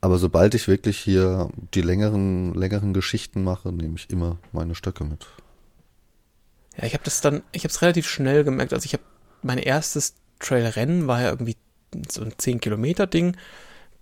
[0.00, 5.04] Aber sobald ich wirklich hier die längeren, längeren Geschichten mache, nehme ich immer meine Stöcke
[5.04, 5.26] mit.
[6.76, 8.72] Ja, ich habe das dann, ich habe es relativ schnell gemerkt.
[8.72, 9.02] Also ich habe
[9.42, 11.56] mein erstes Trailrennen war ja irgendwie
[12.08, 13.36] so ein 10 Kilometer Ding.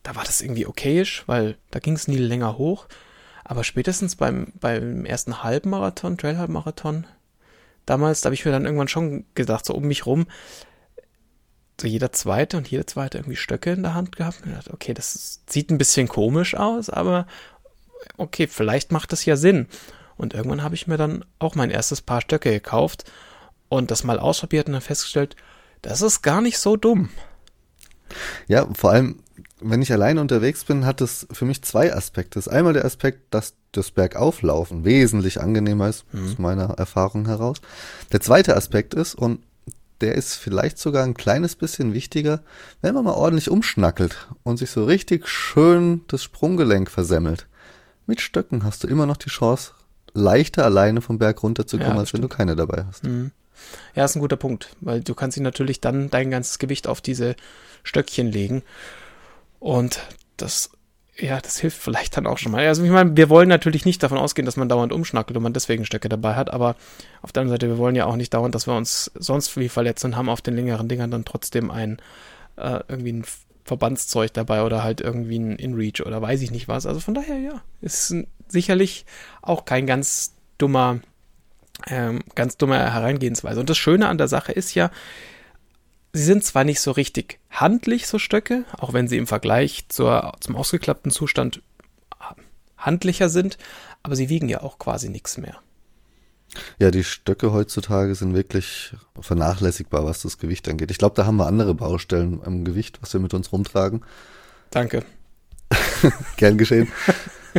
[0.02, 2.86] Da war das irgendwie okayisch, weil da ging es nie länger hoch.
[3.44, 7.06] Aber spätestens beim, beim ersten Halbmarathon, Trail-Halbmarathon,
[7.87, 10.27] damals, da habe ich mir dann irgendwann schon gedacht, so um mich rum,
[11.81, 14.94] so jeder zweite und jeder zweite irgendwie Stöcke in der Hand gehabt und gedacht, okay,
[14.94, 17.27] das sieht ein bisschen komisch aus, aber
[18.16, 19.68] okay, vielleicht macht das ja Sinn.
[20.16, 23.05] Und irgendwann habe ich mir dann auch mein erstes Paar Stöcke gekauft
[23.68, 25.37] und das mal ausprobiert und dann festgestellt,
[25.83, 27.11] das ist gar nicht so dumm.
[28.49, 29.22] Ja, vor allem,
[29.61, 32.38] wenn ich alleine unterwegs bin, hat es für mich zwei Aspekte.
[32.38, 36.25] Das einmal der Aspekt, dass das Bergauflaufen wesentlich angenehmer ist, mhm.
[36.25, 37.61] aus meiner Erfahrung heraus.
[38.12, 39.40] Der zweite Aspekt ist, und
[40.01, 42.42] der ist vielleicht sogar ein kleines bisschen wichtiger,
[42.83, 47.47] wenn man mal ordentlich umschnackelt und sich so richtig schön das Sprunggelenk versemmelt.
[48.07, 49.73] Mit Stöcken hast du immer noch die Chance,
[50.12, 53.05] leichter alleine vom Berg runterzukommen, ja, als wenn du keine dabei hast.
[53.05, 53.33] Mhm.
[53.95, 57.01] Ja, ist ein guter Punkt, weil du kannst dich natürlich dann dein ganzes Gewicht auf
[57.01, 57.37] diese
[57.83, 58.62] Stöckchen legen.
[59.59, 60.01] Und
[60.37, 60.71] das,
[61.16, 62.66] ja, das hilft vielleicht dann auch schon mal.
[62.66, 65.53] Also ich meine, wir wollen natürlich nicht davon ausgehen, dass man dauernd umschnackelt und man
[65.53, 66.77] deswegen Stöcke dabei hat, aber
[67.23, 69.69] auf der anderen Seite, wir wollen ja auch nicht dauernd, dass wir uns sonst wie
[69.69, 71.99] verletzen und haben auf den längeren Dingern dann trotzdem ein
[72.57, 73.25] äh, irgendwie ein
[73.64, 76.87] Verbandszeug dabei oder halt irgendwie ein InReach oder weiß ich nicht was.
[76.87, 78.14] Also von daher, ja, ist
[78.49, 79.05] sicherlich
[79.42, 81.01] auch kein ganz dummer,
[81.88, 83.61] ähm, ganz dummer Herangehensweise.
[83.61, 84.90] Und das Schöne an der Sache ist ja,
[86.16, 90.33] Sie sind zwar nicht so richtig handlich, so Stöcke, auch wenn sie im Vergleich zur,
[90.40, 91.61] zum ausgeklappten Zustand
[92.79, 93.59] handlicher sind,
[94.02, 95.59] aber sie wiegen ja auch quasi nichts mehr.
[96.79, 100.90] Ja, die Stöcke heutzutage sind wirklich vernachlässigbar, was das Gewicht angeht.
[100.90, 104.02] Ich glaube, da haben wir andere Baustellen am Gewicht, was wir mit uns rumtragen.
[104.70, 105.05] Danke.
[106.38, 106.90] Gern geschehen.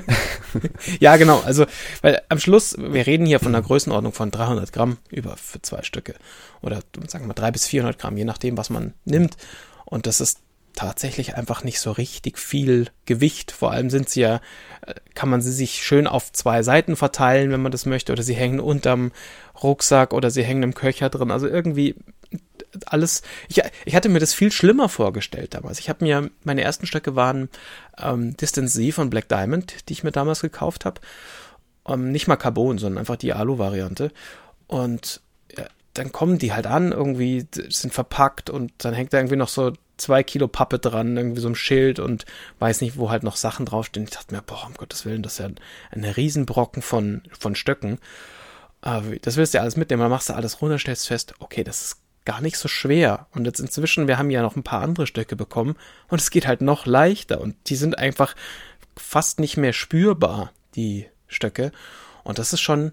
[1.00, 1.40] ja, genau.
[1.40, 1.66] Also,
[2.02, 5.84] weil am Schluss, wir reden hier von einer Größenordnung von 300 Gramm über für zwei
[5.84, 6.16] Stücke.
[6.62, 9.38] Oder sagen wir mal 300 bis 400 Gramm, je nachdem, was man nimmt.
[9.86, 10.40] Und das ist
[10.78, 13.52] tatsächlich einfach nicht so richtig viel Gewicht.
[13.52, 14.42] Vor allem sind sie ja,
[14.86, 18.12] äh, kann man sie sich schön auf zwei Seiten verteilen, wenn man das möchte.
[18.14, 19.12] Oder sie hängen unterm
[19.64, 21.32] Rucksack oder sie hängen im Köcher drin.
[21.32, 21.96] Also irgendwie
[22.86, 23.22] alles.
[23.50, 25.80] Ich, ich hatte mir das viel schlimmer vorgestellt damals.
[25.80, 27.50] Ich habe mir, meine ersten Stöcke waren
[27.98, 31.02] ähm, Distance Z von Black Diamond, die ich mir damals gekauft habe.
[31.88, 34.12] Ähm, nicht mal Carbon, sondern einfach die Alu-Variante.
[34.68, 35.22] Und
[35.58, 39.48] ja, dann kommen die halt an, irgendwie sind verpackt und dann hängt da irgendwie noch
[39.48, 42.26] so zwei Kilo Pappe dran, irgendwie so ein Schild und
[42.60, 44.06] weiß nicht, wo halt noch Sachen draufstehen.
[44.06, 45.56] Ich dachte mir, boah, um Gottes Willen, das ist ja ein,
[45.92, 47.98] ein Riesenbrocken von, von Stöcken.
[48.82, 51.64] Aber das willst du ja alles mitnehmen, dann machst du alles runter, stellst fest, okay,
[51.64, 53.28] das ist gar nicht so schwer.
[53.32, 55.78] Und jetzt inzwischen, wir haben ja noch ein paar andere Stöcke bekommen
[56.10, 58.36] und es geht halt noch leichter und die sind einfach
[58.98, 61.72] fast nicht mehr spürbar, die Stöcke.
[62.26, 62.92] Und das ist schon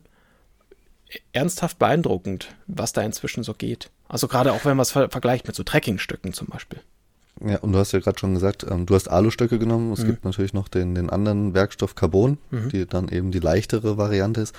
[1.33, 3.91] ernsthaft beeindruckend, was da inzwischen so geht.
[4.07, 6.81] Also gerade auch wenn man es ver vergleicht mit so Trekkingstücken zum Beispiel.
[7.41, 9.93] Ja, und du hast ja gerade schon gesagt, ähm, du hast Alustöcke genommen.
[9.93, 10.07] Es mhm.
[10.07, 12.69] gibt natürlich noch den, den anderen Werkstoff Carbon, mhm.
[12.69, 14.55] die dann eben die leichtere Variante ist.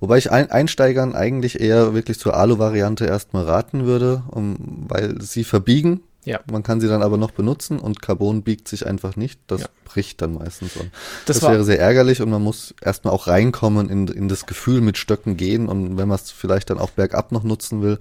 [0.00, 5.44] Wobei ich ein, Einsteigern eigentlich eher wirklich zur Alu-Variante erstmal raten würde, um, weil sie
[5.44, 6.00] verbiegen.
[6.24, 6.40] Ja.
[6.50, 9.38] Man kann sie dann aber noch benutzen und Carbon biegt sich einfach nicht.
[9.46, 9.68] Das ja.
[9.84, 10.76] bricht dann meistens.
[10.76, 10.90] Und
[11.26, 14.80] das, das wäre sehr ärgerlich und man muss erstmal auch reinkommen in, in das Gefühl
[14.80, 18.00] mit Stöcken gehen und wenn man es vielleicht dann auch bergab noch nutzen will,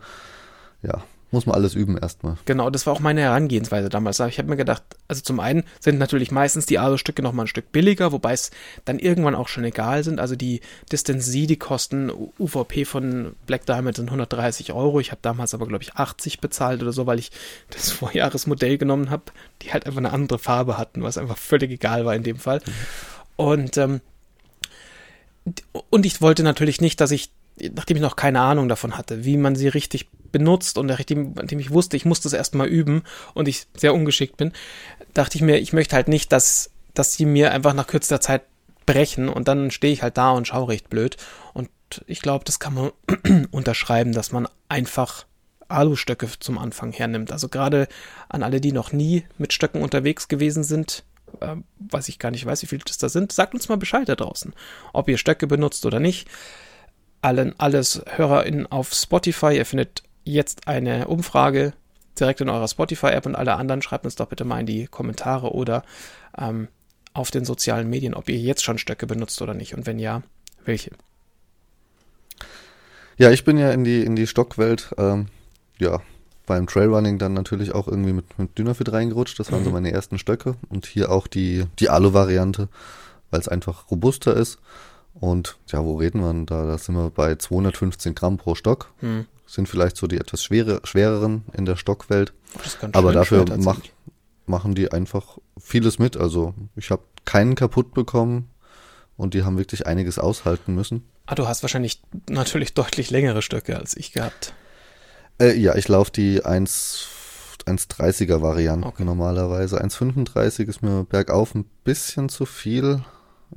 [0.82, 2.38] ja, muss man alles üben erstmal.
[2.46, 4.20] Genau, das war auch meine Herangehensweise damals.
[4.20, 7.48] Ich habe mir gedacht, also zum einen sind natürlich meistens die Alu-Stücke noch mal ein
[7.48, 8.52] Stück billiger, wobei es
[8.86, 10.20] dann irgendwann auch schon egal sind.
[10.20, 10.62] Also die
[10.92, 15.00] Distance Z, die kosten UVP von Black Diamond sind 130 Euro.
[15.00, 17.32] Ich habe damals aber, glaube ich, 80 bezahlt oder so, weil ich
[17.70, 19.24] das Vorjahresmodell genommen habe,
[19.62, 22.62] die halt einfach eine andere Farbe hatten, was einfach völlig egal war in dem Fall.
[23.36, 24.02] Und ähm,
[25.90, 27.30] und ich wollte natürlich nicht, dass ich
[27.74, 31.72] nachdem ich noch keine Ahnung davon hatte, wie man sie richtig benutzt und nachdem, ich
[31.72, 34.52] wusste, ich muss das erstmal üben und ich sehr ungeschickt bin,
[35.14, 38.42] dachte ich mir, ich möchte halt nicht, dass, dass sie mir einfach nach kürzester Zeit
[38.86, 41.18] brechen und dann stehe ich halt da und schaue recht blöd.
[41.54, 41.70] Und
[42.06, 42.92] ich glaube, das kann man
[43.52, 45.26] unterschreiben, dass man einfach
[45.68, 47.32] Alustöcke zum Anfang hernimmt.
[47.32, 47.88] Also gerade
[48.30, 51.04] an alle, die noch nie mit Stöcken unterwegs gewesen sind,
[51.40, 54.08] äh, was ich gar nicht weiß, wie viele das da sind, sagt uns mal Bescheid
[54.08, 54.54] da draußen,
[54.94, 56.28] ob ihr Stöcke benutzt oder nicht
[57.26, 59.58] allen, alles HörerInnen auf Spotify.
[59.58, 61.74] Ihr findet jetzt eine Umfrage
[62.20, 65.54] direkt in eurer Spotify-App und alle anderen schreibt uns doch bitte mal in die Kommentare
[65.54, 65.84] oder
[66.38, 66.68] ähm,
[67.14, 70.22] auf den sozialen Medien, ob ihr jetzt schon Stöcke benutzt oder nicht und wenn ja,
[70.66, 70.92] welche.
[73.18, 75.28] Ja, ich bin ja in die, in die Stockwelt, ähm,
[75.80, 76.02] ja,
[76.46, 79.40] beim Trailrunning dann natürlich auch irgendwie mit, mit Dynafit reingerutscht.
[79.40, 79.66] Das waren mhm.
[79.66, 82.70] so meine ersten Stöcke und hier auch die, die Alu-Variante,
[83.32, 84.60] weil es einfach robuster ist
[85.20, 86.66] und ja, wo reden wir denn da?
[86.66, 88.92] Da sind wir bei 215 Gramm pro Stock.
[89.00, 89.26] Hm.
[89.48, 92.34] Sind vielleicht so die etwas schwere, schwereren in der Stockwelt.
[92.92, 93.80] Aber dafür mach,
[94.46, 96.18] machen die einfach vieles mit.
[96.18, 98.50] Also ich habe keinen kaputt bekommen
[99.18, 101.06] und die haben wirklich einiges aushalten müssen.
[101.28, 104.54] Ah, du hast wahrscheinlich natürlich deutlich längere Stöcke als ich gehabt.
[105.40, 107.08] Äh, ja, ich laufe die 1,
[107.66, 109.06] 1,30er Variante okay.
[109.06, 109.82] normalerweise.
[109.82, 113.02] 1,35 ist mir bergauf ein bisschen zu viel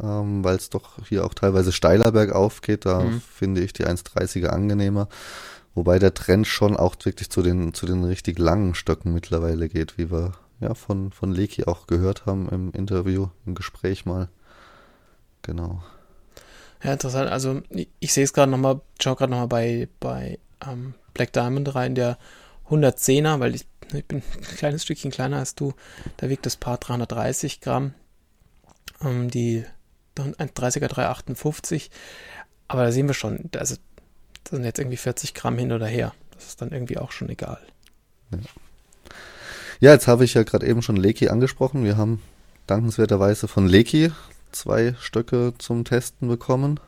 [0.03, 2.87] ähm, weil es doch hier auch teilweise steiler bergauf geht.
[2.87, 3.21] Da mhm.
[3.21, 5.09] finde ich die 1,30er angenehmer.
[5.75, 9.97] Wobei der Trend schon auch wirklich zu den, zu den richtig langen Stöcken mittlerweile geht,
[9.97, 14.29] wie wir ja von, von Leki auch gehört haben im Interview, im Gespräch mal.
[15.43, 15.83] Genau.
[16.83, 17.31] Ja, interessant.
[17.31, 21.75] Also ich, ich sehe es gerade nochmal, schau gerade nochmal bei, bei ähm, Black Diamond
[21.75, 22.19] rein, der
[22.71, 25.75] 110er, weil ich, ich bin ein kleines Stückchen kleiner als du,
[26.17, 27.95] da wiegt das Paar 330 Gramm.
[29.03, 29.65] Ähm, die
[30.19, 31.91] 30er 358.
[32.69, 33.77] Aber da sehen wir schon, also
[34.45, 36.15] das sind jetzt irgendwie 40 Gramm hin oder her.
[36.35, 37.61] Das ist dann irgendwie auch schon egal.
[38.31, 38.39] Ja,
[39.81, 41.85] ja jetzt habe ich ja gerade eben schon Leki angesprochen.
[41.85, 42.23] Wir haben
[42.67, 44.13] dankenswerterweise von Leki
[44.53, 46.81] zwei Stöcke zum Testen bekommen.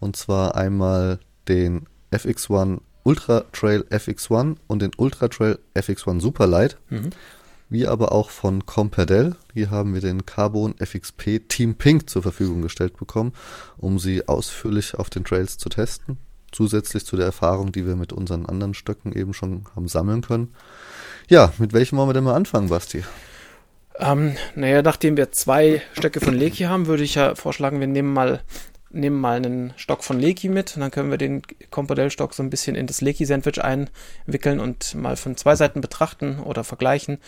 [0.00, 6.78] Und zwar einmal den FX1 Ultra Trail FX1 und den Ultra Trail FX1 Superlight.
[6.88, 7.10] Mhm.
[7.74, 9.34] Wie aber auch von Comperdell.
[9.52, 13.32] Hier haben wir den Carbon FXP Team Pink zur Verfügung gestellt bekommen,
[13.78, 16.18] um sie ausführlich auf den Trails zu testen.
[16.52, 20.54] Zusätzlich zu der Erfahrung, die wir mit unseren anderen Stöcken eben schon haben sammeln können.
[21.28, 23.02] Ja, mit welchem wollen wir denn mal anfangen, Basti?
[23.98, 28.12] Ähm, naja, nachdem wir zwei Stöcke von Leki haben, würde ich ja vorschlagen, wir nehmen
[28.12, 28.40] mal,
[28.90, 32.50] nehmen mal einen Stock von Leki mit und dann können wir den Compodell-Stock so ein
[32.50, 37.18] bisschen in das Leki-Sandwich einwickeln und mal von zwei Seiten betrachten oder vergleichen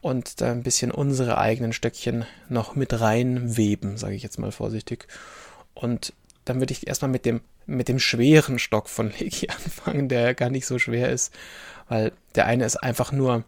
[0.00, 5.06] und da ein bisschen unsere eigenen Stöckchen noch mit reinweben, sage ich jetzt mal vorsichtig.
[5.74, 6.12] Und
[6.44, 10.50] dann würde ich erstmal mit dem, mit dem schweren Stock von Leki anfangen, der gar
[10.50, 11.32] nicht so schwer ist,
[11.88, 13.44] weil der eine ist einfach nur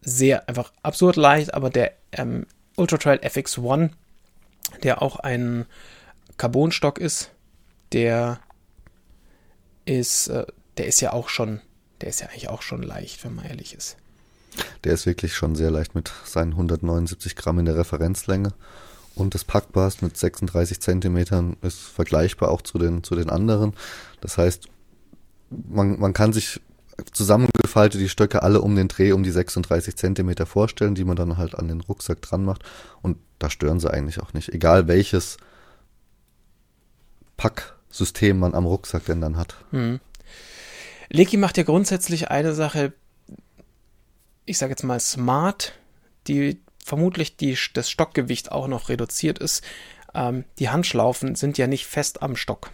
[0.00, 2.46] sehr einfach absurd leicht, aber der ähm,
[2.76, 3.90] Ultra Trail FX1,
[4.82, 5.66] der auch ein
[6.38, 7.32] Carbonstock ist,
[7.92, 8.40] der
[9.84, 10.46] ist, äh,
[10.78, 11.60] der ist ja auch schon,
[12.00, 13.98] der ist ja eigentlich auch schon leicht, wenn man ehrlich ist.
[14.84, 18.52] Der ist wirklich schon sehr leicht mit seinen 179 Gramm in der Referenzlänge.
[19.14, 23.74] Und das Packbast mit 36 Zentimetern ist vergleichbar auch zu den, zu den anderen.
[24.20, 24.68] Das heißt,
[25.50, 26.60] man, man kann sich
[27.12, 31.38] zusammengefaltet die Stöcke alle um den Dreh um die 36 Zentimeter vorstellen, die man dann
[31.38, 32.62] halt an den Rucksack dran macht.
[33.02, 34.50] Und da stören sie eigentlich auch nicht.
[34.50, 35.38] Egal welches
[37.36, 39.56] Packsystem man am Rucksack denn dann hat.
[39.70, 40.00] Hm.
[41.08, 42.92] Leki macht ja grundsätzlich eine Sache,
[44.50, 45.74] ich sage jetzt mal smart,
[46.26, 49.64] die vermutlich die, das Stockgewicht auch noch reduziert ist.
[50.14, 52.70] Ähm, die Handschlaufen sind ja nicht fest am Stock.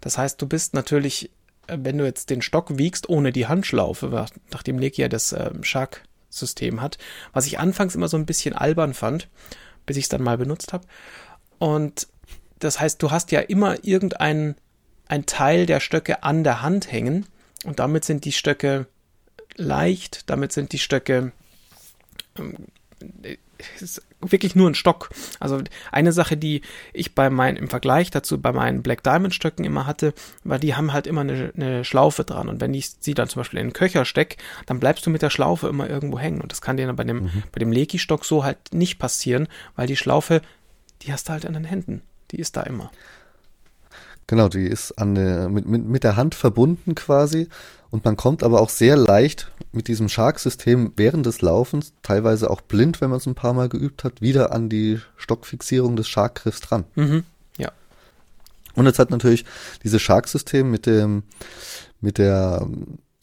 [0.00, 1.30] Das heißt, du bist natürlich
[1.68, 6.80] wenn du jetzt den Stock wiegst ohne die Handschlaufe, nachdem Leki ja das äh, Shark-System
[6.80, 6.98] hat,
[7.32, 9.28] was ich anfangs immer so ein bisschen albern fand,
[9.86, 10.86] bis ich es dann mal benutzt habe.
[11.58, 12.08] Und
[12.58, 14.56] das heißt, du hast ja immer irgendein
[15.06, 17.26] ein Teil der Stöcke an der Hand hängen
[17.64, 18.86] und damit sind die Stöcke
[19.56, 21.32] leicht, damit sind die Stöcke
[22.36, 22.54] ähm,
[23.80, 25.10] ist wirklich nur ein Stock.
[25.38, 25.62] Also
[25.92, 26.62] eine Sache, die
[26.92, 30.74] ich bei meinen, im Vergleich dazu bei meinen Black Diamond Stöcken immer hatte, war, die
[30.74, 32.48] haben halt immer eine, eine Schlaufe dran.
[32.48, 34.36] Und wenn ich sie dann zum Beispiel in den Köcher stecke,
[34.66, 36.40] dann bleibst du mit der Schlaufe immer irgendwo hängen.
[36.40, 37.42] Und das kann dir dann bei dem, mhm.
[37.52, 40.42] bei dem Leki-Stock so halt nicht passieren, weil die Schlaufe,
[41.02, 42.02] die hast du halt an den Händen.
[42.30, 42.90] Die ist da immer.
[44.26, 47.48] Genau, die ist an der, mit, mit, mit der Hand verbunden quasi.
[47.90, 52.60] Und man kommt aber auch sehr leicht mit diesem Shark-System während des Laufens, teilweise auch
[52.60, 56.60] blind, wenn man es ein paar Mal geübt hat, wieder an die Stockfixierung des Shark-Griffs
[56.60, 56.84] dran.
[56.94, 57.24] Mhm,
[57.58, 57.70] ja.
[58.74, 59.44] Und jetzt hat natürlich
[59.84, 61.22] dieses Shark-System mit dem,
[62.00, 62.66] mit der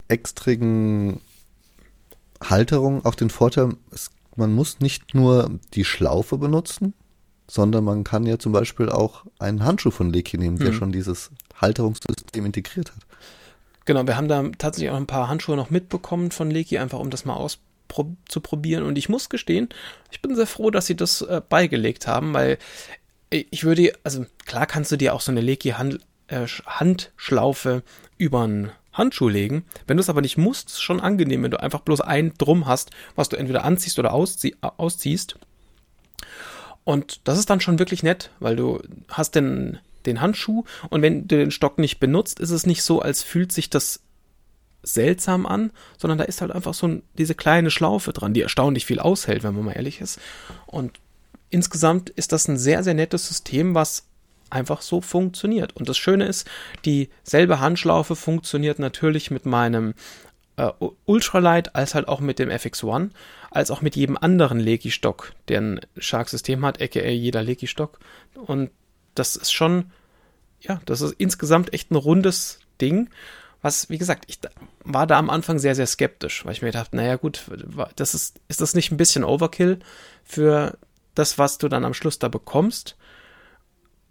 [0.07, 1.19] extrigen
[2.41, 6.93] Halterung auch den Vorteil, es, man muss nicht nur die Schlaufe benutzen,
[7.51, 10.75] sondern man kann ja zum Beispiel auch einen Handschuh von Leki nehmen, der mhm.
[10.75, 13.03] schon dieses Halterungssystem integriert hat.
[13.83, 17.09] Genau, wir haben da tatsächlich auch ein paar Handschuhe noch mitbekommen von Leki, einfach um
[17.09, 18.85] das mal auszuprobieren.
[18.85, 19.67] Und ich muss gestehen,
[20.11, 22.57] ich bin sehr froh, dass sie das äh, beigelegt haben, weil
[23.29, 27.83] ich würde, also klar kannst du dir auch so eine Leki -Hand, äh, Handschlaufe
[28.17, 29.65] über einen Handschuh legen.
[29.87, 32.33] Wenn du es aber nicht musst, ist es schon angenehm, wenn du einfach bloß ein
[32.37, 35.35] Drum hast, was du entweder anziehst oder auszie ausziehst.
[36.83, 41.27] Und das ist dann schon wirklich nett, weil du hast den den Handschuh und wenn
[41.27, 43.99] du den Stock nicht benutzt, ist es nicht so, als fühlt sich das
[44.83, 48.99] seltsam an, sondern da ist halt einfach so diese kleine Schlaufe dran, die erstaunlich viel
[48.99, 50.19] aushält, wenn man mal ehrlich ist.
[50.65, 50.99] Und
[51.49, 54.07] insgesamt ist das ein sehr, sehr nettes System, was
[54.49, 55.75] einfach so funktioniert.
[55.75, 56.49] Und das Schöne ist,
[56.83, 59.93] dieselbe Handschlaufe funktioniert natürlich mit meinem
[60.61, 60.71] äh,
[61.05, 63.09] Ultralight als halt auch mit dem FX1,
[63.49, 67.99] als auch mit jedem anderen Leki-Stock, der ein Shark-System hat, aka jeder Leki-Stock.
[68.35, 68.69] Und
[69.15, 69.91] das ist schon,
[70.59, 73.09] ja, das ist insgesamt echt ein rundes Ding.
[73.63, 74.39] Was, wie gesagt, ich
[74.83, 77.43] war da am Anfang sehr, sehr skeptisch, weil ich mir dachte, naja, gut,
[77.95, 79.79] das ist, ist das nicht ein bisschen Overkill
[80.23, 80.77] für
[81.15, 82.95] das, was du dann am Schluss da bekommst?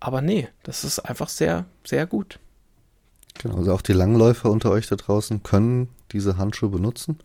[0.01, 2.39] Aber nee, das ist einfach sehr, sehr gut.
[3.41, 7.19] Genau, also auch die Langläufer unter euch da draußen können diese Handschuhe benutzen.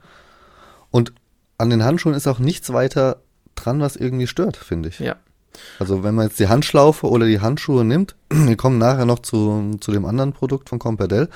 [0.91, 1.13] Und
[1.57, 3.17] an den Handschuhen ist auch nichts weiter
[3.55, 4.99] dran, was irgendwie stört, finde ich.
[4.99, 5.15] Ja.
[5.79, 9.77] Also wenn man jetzt die Handschlaufe oder die Handschuhe nimmt, wir kommen nachher noch zu,
[9.79, 11.29] zu dem anderen Produkt von Comperdell.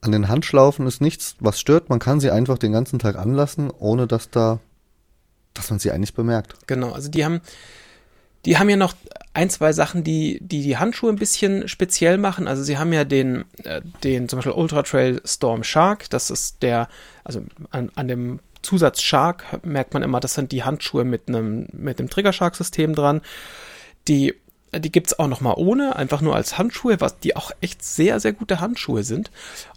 [0.00, 1.88] An den Handschlaufen ist nichts, was stört.
[1.88, 4.58] Man kann sie einfach den ganzen Tag anlassen, ohne dass da,
[5.54, 6.56] dass man sie eigentlich bemerkt.
[6.66, 7.40] Genau, also die haben,
[8.44, 8.94] die haben ja noch
[9.34, 12.48] ein, zwei Sachen, die, die die Handschuhe ein bisschen speziell machen.
[12.48, 16.10] Also sie haben ja den, äh, den zum Beispiel Ultra Trail Storm Shark.
[16.10, 16.88] Das ist der,
[17.24, 21.66] also an, an dem Zusatz Shark merkt man immer, das sind die Handschuhe mit einem,
[21.72, 23.22] mit dem Trigger Shark System dran.
[24.08, 24.34] Die,
[24.74, 28.20] die gibt's auch noch mal ohne, einfach nur als Handschuhe, was die auch echt sehr,
[28.20, 29.30] sehr gute Handschuhe sind.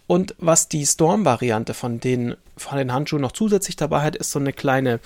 [0.07, 4.39] Und was die Storm-Variante von den, von den Handschuhen noch zusätzlich dabei hat, ist so
[4.39, 4.99] eine kleine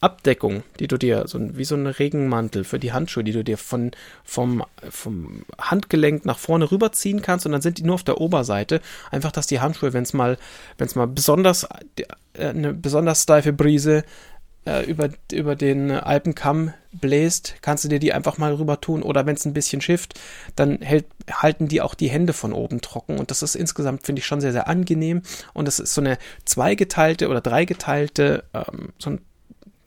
[0.00, 3.58] Abdeckung, die du dir, so wie so ein Regenmantel für die Handschuhe, die du dir
[3.58, 3.90] von,
[4.24, 8.80] vom, vom Handgelenk nach vorne rüberziehen kannst und dann sind die nur auf der Oberseite.
[9.10, 10.38] Einfach, dass die Handschuhe, wenn es mal,
[10.76, 11.66] wenn es mal besonders,
[12.34, 14.04] äh, eine besonders steife Brise
[14.68, 19.02] äh, über, über den Alpenkamm bläst, kannst du dir die einfach mal rüber tun.
[19.02, 20.20] Oder wenn es ein bisschen schifft,
[20.54, 23.18] dann hält, halten die auch die Hände von oben trocken.
[23.18, 25.22] Und das ist insgesamt, finde ich, schon sehr, sehr angenehm.
[25.54, 29.20] Und das ist so eine zweigeteilte oder dreigeteilte, ähm, so ein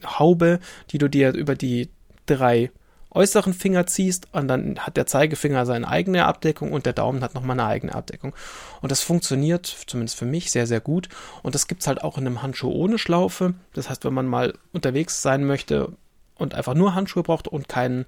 [0.05, 0.59] Haube,
[0.91, 1.89] die du dir über die
[2.25, 2.71] drei
[3.13, 7.35] äußeren Finger ziehst und dann hat der Zeigefinger seine eigene Abdeckung und der Daumen hat
[7.35, 8.33] nochmal eine eigene Abdeckung.
[8.81, 11.09] Und das funktioniert, zumindest für mich, sehr, sehr gut.
[11.43, 13.53] Und das gibt es halt auch in einem Handschuh ohne Schlaufe.
[13.73, 15.91] Das heißt, wenn man mal unterwegs sein möchte
[16.35, 18.05] und einfach nur Handschuhe braucht und keinen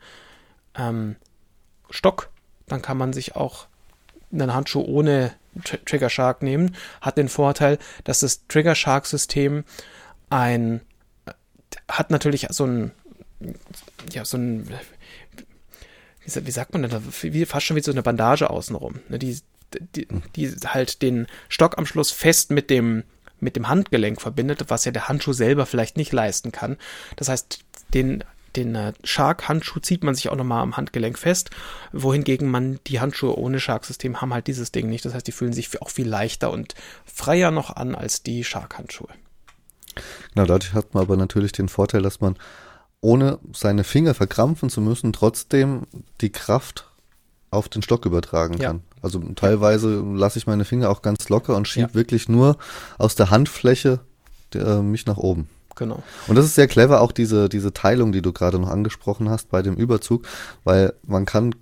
[0.76, 1.18] ähm,
[1.90, 2.30] Stock,
[2.68, 3.68] dann kann man sich auch
[4.32, 5.34] einen Handschuh ohne
[5.66, 6.76] Tr Trigger Shark nehmen.
[7.02, 9.66] Hat den Vorteil, dass das Trigger Shark System
[10.30, 10.82] ein
[11.88, 12.92] hat natürlich so ein,
[14.12, 14.70] ja, so ein,
[16.26, 19.40] wie, sagt man denn wie, fast schon wie so eine Bandage außenrum, ne, die,
[19.96, 23.04] die, die halt den Stock am Schluss fest mit dem,
[23.40, 26.78] mit dem Handgelenk verbindet, was ja der Handschuh selber vielleicht nicht leisten kann.
[27.16, 27.60] Das heißt,
[27.94, 28.24] den
[28.56, 31.50] den äh, Shark-Handschuh zieht man sich auch nochmal am Handgelenk fest,
[31.92, 35.06] wohingegen man die Handschuhe ohne Shark-System haben halt dieses Ding nicht.
[35.06, 36.76] Das heißt, die fühlen sich auch viel leichter und
[37.06, 39.10] freier noch an als die Shark-Handschuhe.
[40.34, 42.36] Genau, dadurch hat man aber natürlich den Vorteil, dass man
[43.02, 45.84] ohne seine Finger verkrampfen zu müssen, trotzdem
[46.22, 46.90] die Kraft
[47.52, 48.78] auf den Stock übertragen kann.
[48.78, 48.84] Ja.
[49.02, 51.94] Also teilweise lasse ich meine Finger auch ganz locker und schiebe ja.
[51.94, 52.58] wirklich nur
[52.98, 54.00] aus der Handfläche
[54.54, 55.50] der, äh, mich nach oben.
[55.76, 56.04] Genau.
[56.28, 59.50] Und das ist sehr clever, auch diese, diese Teilung, die du gerade noch angesprochen hast
[59.50, 60.26] bei dem Überzug,
[60.64, 61.56] weil man kann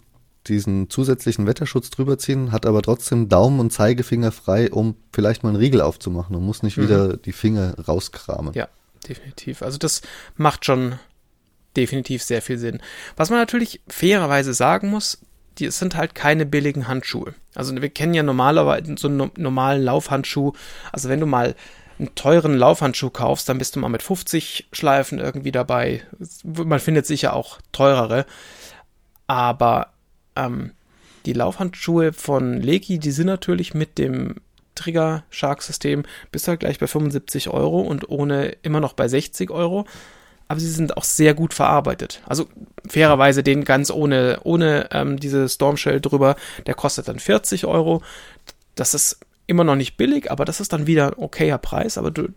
[0.48, 5.50] diesen zusätzlichen Wetterschutz drüber ziehen, hat aber trotzdem Daumen und Zeigefinger frei, um vielleicht mal
[5.50, 6.84] einen Riegel aufzumachen und muss nicht mhm.
[6.84, 8.54] wieder die Finger rauskramen.
[8.54, 8.68] Ja,
[9.08, 9.62] definitiv.
[9.62, 10.02] Also das
[10.36, 10.96] macht schon
[11.78, 12.82] definitiv sehr viel Sinn.
[13.16, 15.20] Was man natürlich fairerweise sagen muss,
[15.58, 17.34] die sind halt keine billigen Handschuhe.
[17.56, 20.54] Also wir kennen ja normalerweise so einen normalen Laufhandschuh.
[20.92, 21.56] Also wenn du mal
[22.00, 26.04] einen teuren Laufhandschuh kaufst, dann bist du mal mit 50 Schleifen irgendwie dabei.
[26.44, 28.26] Man findet sicher auch teurere.
[29.28, 29.91] Aber
[30.36, 30.72] ähm,
[31.26, 34.36] die Laufhandschuhe von Leki, die sind natürlich mit dem
[34.76, 39.52] Trigger Shark System bis halt gleich bei 75 Euro und ohne immer noch bei 60
[39.52, 39.86] Euro.
[40.48, 42.22] Aber sie sind auch sehr gut verarbeitet.
[42.26, 42.48] Also
[42.88, 48.02] fairerweise den ganz ohne, ohne ähm, diese Stormshell drüber, der kostet dann 40 Euro.
[48.76, 51.98] Das ist immer noch nicht billig, aber das ist dann wieder ein okayer Preis.
[51.98, 52.30] Aber du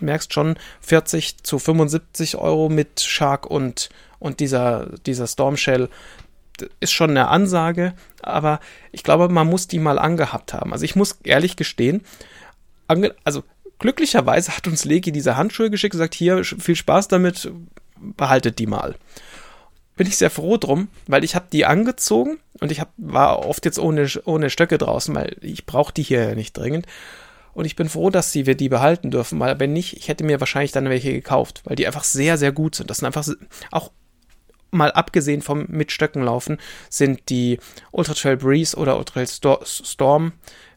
[0.00, 3.88] merkst schon 40 zu 75 Euro mit Shark und,
[4.18, 5.88] und dieser, dieser Stormshell
[6.80, 8.60] ist schon eine Ansage, aber
[8.92, 10.72] ich glaube, man muss die mal angehabt haben.
[10.72, 12.02] Also ich muss ehrlich gestehen,
[13.24, 13.42] also
[13.78, 17.50] glücklicherweise hat uns Leki diese Handschuhe geschickt, gesagt, hier, viel Spaß damit,
[17.98, 18.94] behaltet die mal.
[19.96, 23.64] Bin ich sehr froh drum, weil ich habe die angezogen und ich hab, war oft
[23.64, 26.86] jetzt ohne, ohne Stöcke draußen, weil ich brauche die hier nicht dringend.
[27.52, 30.24] Und ich bin froh, dass sie wir die behalten dürfen, weil wenn nicht, ich hätte
[30.24, 32.90] mir wahrscheinlich dann welche gekauft, weil die einfach sehr, sehr gut sind.
[32.90, 33.26] Das sind einfach
[33.70, 33.92] auch
[34.74, 36.58] mal abgesehen vom mit Stöcken laufen,
[36.88, 37.58] sind die
[37.92, 40.32] Ultra Trail Breeze oder Ultra Trail Storm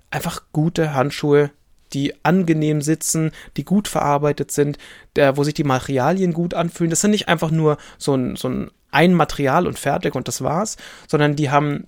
[0.09, 1.51] einfach gute Handschuhe,
[1.93, 4.77] die angenehm sitzen, die gut verarbeitet sind,
[5.15, 6.89] der, wo sich die Materialien gut anfühlen.
[6.89, 10.41] Das sind nicht einfach nur so ein, so ein, ein Material und fertig und das
[10.41, 10.77] war's,
[11.07, 11.87] sondern die haben,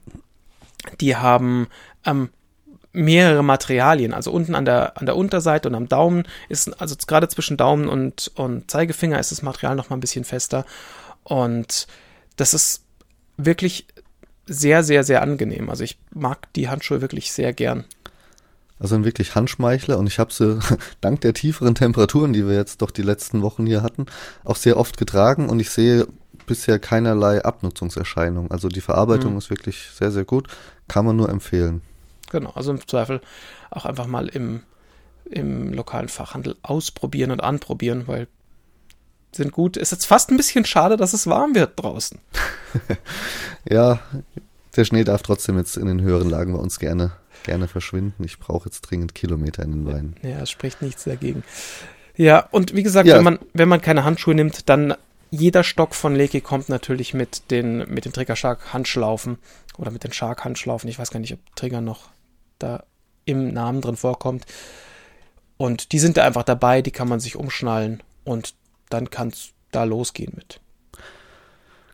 [1.01, 1.67] die haben
[2.05, 2.29] ähm,
[2.91, 4.13] mehrere Materialien.
[4.13, 7.87] Also unten an der, an der Unterseite und am Daumen ist, also gerade zwischen Daumen
[7.87, 10.65] und, und Zeigefinger ist das Material noch mal ein bisschen fester.
[11.29, 11.87] Und
[12.35, 12.83] das ist
[13.37, 13.87] wirklich
[14.45, 15.69] sehr, sehr, sehr angenehm.
[15.69, 17.85] Also ich mag die Handschuhe wirklich sehr gern.
[18.79, 20.59] Also ein wirklich Handschmeichler und ich habe sie
[21.01, 24.07] dank der tieferen Temperaturen, die wir jetzt doch die letzten Wochen hier hatten,
[24.43, 26.07] auch sehr oft getragen und ich sehe
[26.47, 28.49] bisher keinerlei Abnutzungserscheinung.
[28.49, 29.37] Also die Verarbeitung mhm.
[29.37, 30.47] ist wirklich sehr, sehr gut.
[30.87, 31.81] Kann man nur empfehlen.
[32.31, 33.21] Genau, also im Zweifel
[33.69, 34.63] auch einfach mal im,
[35.25, 38.27] im lokalen Fachhandel ausprobieren und anprobieren, weil
[39.31, 39.77] sind gut.
[39.77, 42.19] Ist jetzt fast ein bisschen schade, dass es warm wird draußen.
[43.69, 43.99] ja,
[44.75, 47.11] der Schnee darf trotzdem jetzt in den höheren Lagen bei uns gerne,
[47.43, 48.23] gerne verschwinden.
[48.23, 50.15] Ich brauche jetzt dringend Kilometer in den Weinen.
[50.21, 51.43] Ja, es spricht nichts dagegen.
[52.15, 53.17] Ja, und wie gesagt, ja.
[53.17, 54.95] wenn man, wenn man keine Handschuhe nimmt, dann
[55.31, 59.37] jeder Stock von Leki kommt natürlich mit den, mit den Trigger Shark Handschlaufen
[59.77, 60.89] oder mit den Shark Handschlaufen.
[60.89, 62.09] Ich weiß gar nicht, ob Trigger noch
[62.57, 62.83] da
[63.25, 64.45] im Namen drin vorkommt.
[65.57, 68.53] Und die sind da einfach dabei, die kann man sich umschnallen und
[68.89, 70.59] dann kann es da losgehen mit.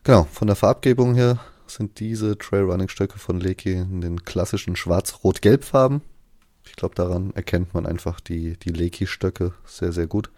[0.04, 6.02] Genau, von der Farbgebung her sind diese Trailrunning-Stöcke von Leki in den klassischen Schwarz-Rot-Gelb-Farben.
[6.64, 10.30] Ich glaube, daran erkennt man einfach die, die Leki-Stöcke sehr, sehr gut.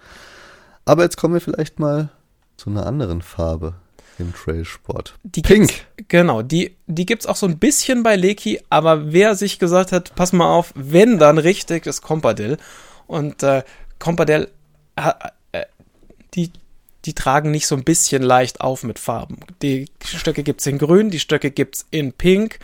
[0.85, 2.11] Aber jetzt kommen wir vielleicht mal
[2.57, 3.75] zu einer anderen Farbe
[4.19, 5.15] im Trailsport.
[5.23, 5.87] Die Pink.
[6.09, 9.93] Genau, die, die gibt es auch so ein bisschen bei Leki, aber wer sich gesagt
[9.93, 12.59] hat, pass mal auf, wenn dann richtig, ist Compadel.
[13.07, 13.63] Und äh,
[13.99, 14.51] Compadel
[16.39, 16.53] die,
[17.05, 19.41] die tragen nicht so ein bisschen leicht auf mit Farben.
[19.63, 22.59] Die Stöcke gibt es in grün, die Stöcke gibt es in pink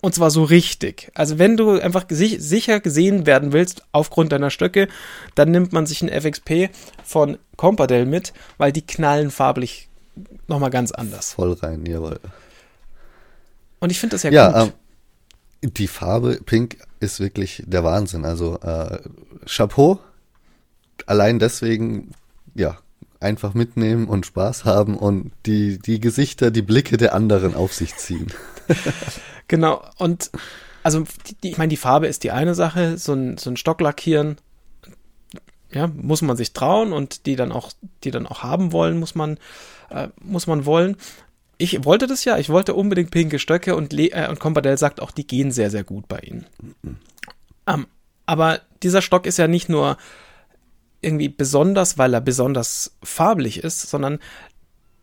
[0.00, 1.12] und zwar so richtig.
[1.14, 4.88] Also wenn du einfach sicher gesehen werden willst aufgrund deiner Stöcke,
[5.34, 6.70] dann nimmt man sich ein FXP
[7.04, 9.88] von Compadel mit, weil die knallen farblich
[10.48, 11.34] nochmal ganz anders.
[11.34, 12.18] Voll rein, jawohl.
[13.78, 14.72] Und ich finde das ja, ja gut.
[15.62, 18.24] Ähm, die Farbe Pink ist wirklich der Wahnsinn.
[18.24, 18.98] Also äh,
[19.46, 20.00] Chapeau.
[21.06, 22.10] Allein deswegen,
[22.54, 22.78] ja,
[23.22, 27.96] einfach mitnehmen und Spaß haben und die, die Gesichter, die Blicke der anderen auf sich
[27.96, 28.26] ziehen.
[29.48, 30.30] genau, und
[30.82, 31.04] also
[31.42, 34.36] die, ich meine, die Farbe ist die eine Sache, so ein, so ein Stock lackieren,
[35.72, 37.72] ja, muss man sich trauen und die dann auch,
[38.04, 39.38] die dann auch haben wollen, muss man,
[39.90, 40.96] äh, muss man wollen.
[41.58, 45.00] Ich wollte das ja, ich wollte unbedingt pinke Stöcke und, Le äh, und Compadel sagt
[45.00, 46.46] auch, die gehen sehr, sehr gut bei ihnen.
[46.82, 46.96] Mhm.
[47.64, 47.86] Um,
[48.26, 49.96] aber dieser Stock ist ja nicht nur
[51.02, 54.18] irgendwie besonders, weil er besonders farblich ist, sondern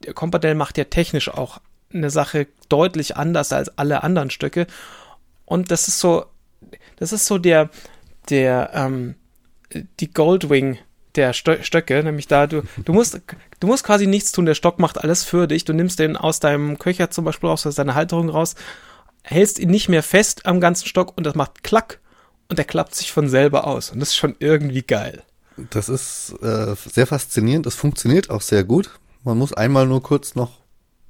[0.03, 1.59] der Compadel macht ja technisch auch
[1.93, 4.67] eine Sache deutlich anders als alle anderen Stücke.
[5.45, 6.25] Und das ist so,
[6.97, 7.69] das ist so der,
[8.29, 9.15] der, ähm,
[9.99, 10.77] die Goldwing
[11.15, 13.19] der Stöcke, nämlich da, du, du musst,
[13.59, 15.65] du musst quasi nichts tun, der Stock macht alles für dich.
[15.65, 18.55] Du nimmst den aus deinem Köcher zum Beispiel aus deiner Halterung raus,
[19.23, 21.99] hältst ihn nicht mehr fest am ganzen Stock und das macht Klack
[22.47, 23.91] und der klappt sich von selber aus.
[23.91, 25.23] Und das ist schon irgendwie geil.
[25.69, 27.65] Das ist äh, sehr faszinierend.
[27.65, 28.91] Es funktioniert auch sehr gut.
[29.23, 30.59] Man muss einmal nur kurz noch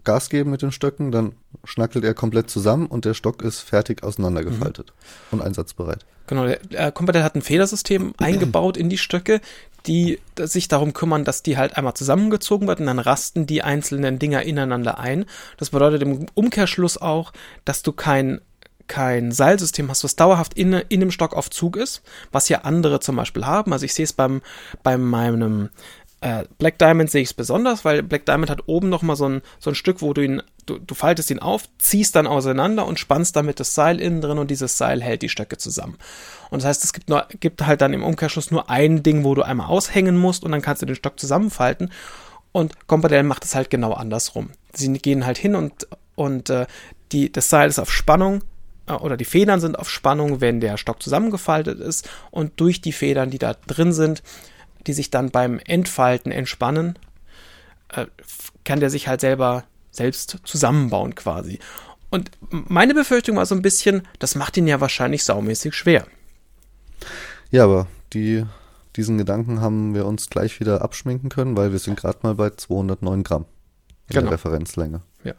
[0.04, 1.34] Gas geben mit den Stöcken, dann
[1.64, 4.94] schnackelt er komplett zusammen und der Stock ist fertig auseinandergefaltet
[5.32, 5.40] mhm.
[5.40, 6.06] und einsatzbereit.
[6.28, 9.42] Genau, der Compatible hat ein Federsystem eingebaut in die Stöcke,
[9.86, 14.44] die sich darum kümmern, dass die halt einmal zusammengezogen werden, dann rasten die einzelnen Dinger
[14.44, 15.26] ineinander ein.
[15.58, 17.32] Das bedeutet im Umkehrschluss auch,
[17.66, 18.42] dass du kein
[18.90, 22.02] kein Seilsystem hast, was dauerhaft in, in dem Stock auf Zug ist,
[22.34, 23.72] was ja andere zum Beispiel haben.
[23.72, 24.42] Also ich sehe es beim,
[24.84, 25.70] bei meinem
[26.22, 29.42] äh, Black Diamond sehe ich es besonders, weil Black Diamond hat oben nochmal so ein,
[29.60, 33.00] so ein Stück, wo du ihn, du, du faltest ihn auf, ziehst dann auseinander und
[33.00, 35.98] spannst damit das Seil innen drin und dieses Seil hält die Stöcke zusammen.
[36.50, 39.34] Und das heißt, es gibt, nur, gibt halt dann im Umkehrschluss nur ein Ding, wo
[39.34, 41.92] du einmal aushängen musst und dann kannst du den Stock zusammenfalten.
[42.52, 44.50] Und Compadel macht es halt genau andersrum.
[44.74, 46.66] Sie gehen halt hin und, und äh,
[47.12, 48.42] die, das Seil ist auf Spannung,
[48.98, 53.30] oder die Federn sind auf Spannung, wenn der Stock zusammengefaltet ist und durch die Federn,
[53.30, 54.24] die da drin sind,
[54.88, 56.98] die sich dann beim Entfalten entspannen,
[57.90, 58.08] äh,
[58.64, 61.60] kann der sich halt selber selbst zusammenbauen quasi.
[62.10, 66.08] Und meine Befürchtung war so ein bisschen, das macht ihn ja wahrscheinlich saumäßig schwer.
[67.52, 68.46] Ja, aber die,
[68.96, 72.50] diesen Gedanken haben wir uns gleich wieder abschminken können, weil wir sind gerade mal bei
[72.50, 73.46] 209 Gramm
[74.08, 74.22] in genau.
[74.26, 75.02] der Referenzlänge.
[75.24, 75.34] Ja,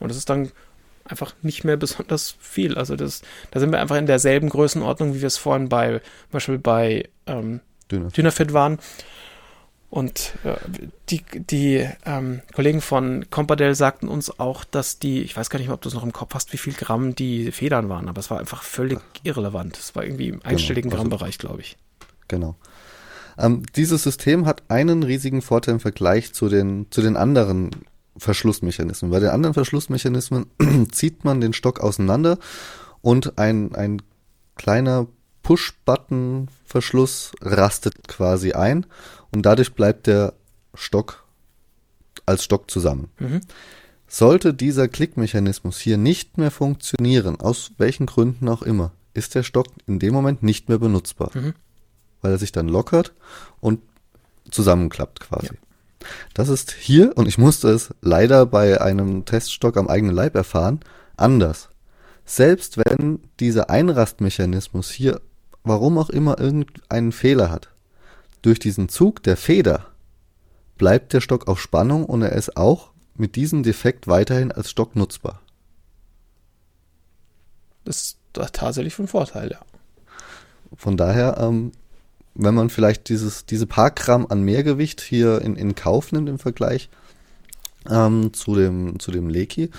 [0.00, 0.50] und das ist dann
[1.08, 2.76] einfach nicht mehr besonders viel.
[2.76, 6.32] Also das, da sind wir einfach in derselben Größenordnung, wie wir es vorhin bei, zum
[6.32, 8.16] Beispiel bei ähm, Dynafit.
[8.16, 8.78] Dynafit waren.
[9.88, 10.56] Und äh,
[11.08, 15.68] die, die ähm, Kollegen von Compadel sagten uns auch, dass die, ich weiß gar nicht
[15.68, 18.18] mehr, ob du es noch im Kopf hast, wie viel Gramm die Federn waren, aber
[18.18, 19.78] es war einfach völlig irrelevant.
[19.78, 21.76] Es war irgendwie im genau, einstelligen genau, Grammbereich, glaube ich.
[22.28, 22.56] Genau.
[23.38, 27.70] Ähm, dieses System hat einen riesigen Vorteil im Vergleich zu den, zu den anderen
[28.18, 29.10] Verschlussmechanismen.
[29.10, 30.46] Bei den anderen Verschlussmechanismen
[30.92, 32.38] zieht man den Stock auseinander
[33.02, 34.02] und ein, ein
[34.56, 35.06] kleiner
[35.42, 38.86] Push-Button-Verschluss rastet quasi ein
[39.30, 40.34] und dadurch bleibt der
[40.74, 41.24] Stock
[42.26, 43.10] als Stock zusammen.
[43.18, 43.40] Mhm.
[44.08, 49.66] Sollte dieser Klickmechanismus hier nicht mehr funktionieren, aus welchen Gründen auch immer, ist der Stock
[49.86, 51.54] in dem Moment nicht mehr benutzbar, mhm.
[52.22, 53.12] weil er sich dann lockert
[53.60, 53.80] und
[54.50, 55.46] zusammenklappt quasi.
[55.46, 55.52] Ja.
[56.34, 60.80] Das ist hier, und ich musste es leider bei einem Teststock am eigenen Leib erfahren,
[61.16, 61.68] anders.
[62.24, 65.20] Selbst wenn dieser Einrastmechanismus hier,
[65.62, 67.70] warum auch immer, irgendeinen Fehler hat,
[68.42, 69.86] durch diesen Zug der Feder
[70.76, 74.94] bleibt der Stock auf Spannung und er ist auch mit diesem Defekt weiterhin als Stock
[74.94, 75.40] nutzbar.
[77.84, 78.18] Das ist
[78.52, 79.60] tatsächlich von Vorteil, ja.
[80.76, 81.72] Von daher, ähm,
[82.38, 86.38] wenn man vielleicht dieses, diese paar Gramm an Mehrgewicht hier in, in Kauf nimmt im
[86.38, 86.88] Vergleich
[87.90, 89.70] ähm, zu dem, zu dem Leki,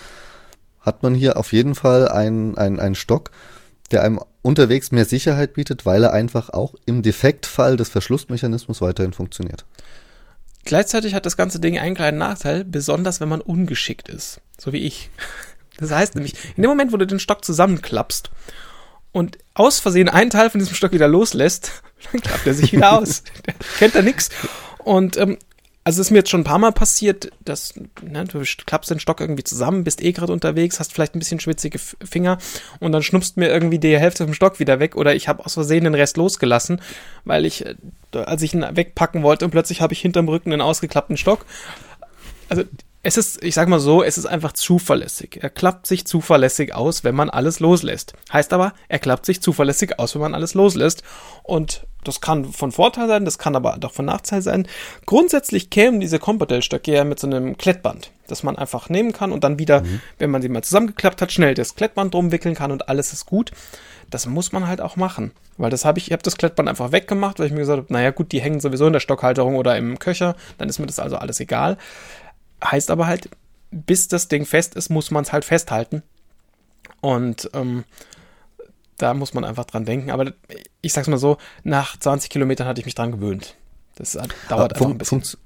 [0.82, 3.32] hat man hier auf jeden Fall einen, einen, einen Stock,
[3.92, 9.14] der einem unterwegs mehr Sicherheit bietet, weil er einfach auch im Defektfall des Verschlussmechanismus weiterhin
[9.14, 9.66] funktioniert.
[10.66, 14.80] Gleichzeitig hat das ganze Ding einen kleinen Nachteil, besonders wenn man ungeschickt ist, so wie
[14.86, 15.10] ich.
[15.78, 18.32] Das heißt nämlich, in dem Moment, wo du den Stock zusammenklappst
[19.12, 22.98] und aus Versehen einen Teil von diesem Stock wieder loslässt, dann klappt er sich wieder
[23.00, 23.24] aus.
[23.80, 24.30] kennt er nix.
[24.84, 25.38] Und ähm,
[25.88, 29.00] also es ist mir jetzt schon ein paar Mal passiert, dass ne, du klappst den
[29.00, 32.40] Stock irgendwie zusammen, bist eh gerade unterwegs, hast vielleicht ein bisschen schwitzige Finger
[32.82, 35.54] und dann schnuppst mir irgendwie die Hälfte vom Stock wieder weg oder ich habe aus
[35.54, 36.82] Versehen den Rest losgelassen,
[37.24, 37.76] weil ich, äh,
[38.12, 41.46] als ich ihn wegpacken wollte und plötzlich habe ich hinterm Rücken einen ausgeklappten Stock.
[42.50, 42.64] Also
[43.08, 45.40] es ist, ich sag mal so, es ist einfach zuverlässig.
[45.42, 48.12] Er klappt sich zuverlässig aus, wenn man alles loslässt.
[48.34, 51.04] Heißt aber, er klappt sich zuverlässig aus, wenn man alles loslässt.
[51.44, 54.68] Und das kann von Vorteil sein, das kann aber auch von Nachteil sein.
[55.06, 59.46] Grundsätzlich kämen diese Compodel-Stöcke ja mit so einem Klettband, das man einfach nehmen kann und
[59.46, 60.02] dann wieder, mhm.
[60.18, 63.26] wenn man sie mal zusammengeklappt hat, schnell das Klettband drum wickeln kann und alles ist
[63.26, 63.52] gut.
[64.10, 65.32] Das muss man halt auch machen.
[65.58, 67.94] Weil das habe ich, ich habe das Klettband einfach weggemacht, weil ich mir gesagt habe,
[67.94, 71.00] naja gut, die hängen sowieso in der Stockhalterung oder im Köcher, dann ist mir das
[71.00, 71.78] also alles egal.
[72.64, 73.30] Heißt aber halt,
[73.72, 76.04] bis das Ding fest ist, muss man es halt festhalten.
[77.02, 77.84] Und ähm,
[78.98, 80.12] da muss man einfach dran denken.
[80.12, 80.32] Aber
[80.82, 83.56] ich sag's mal so, nach 20 Kilometern hatte ich mich dran gewöhnt.
[83.96, 85.22] Das dauert Aber einfach ein bisschen.
[85.22, 85.38] Funkt,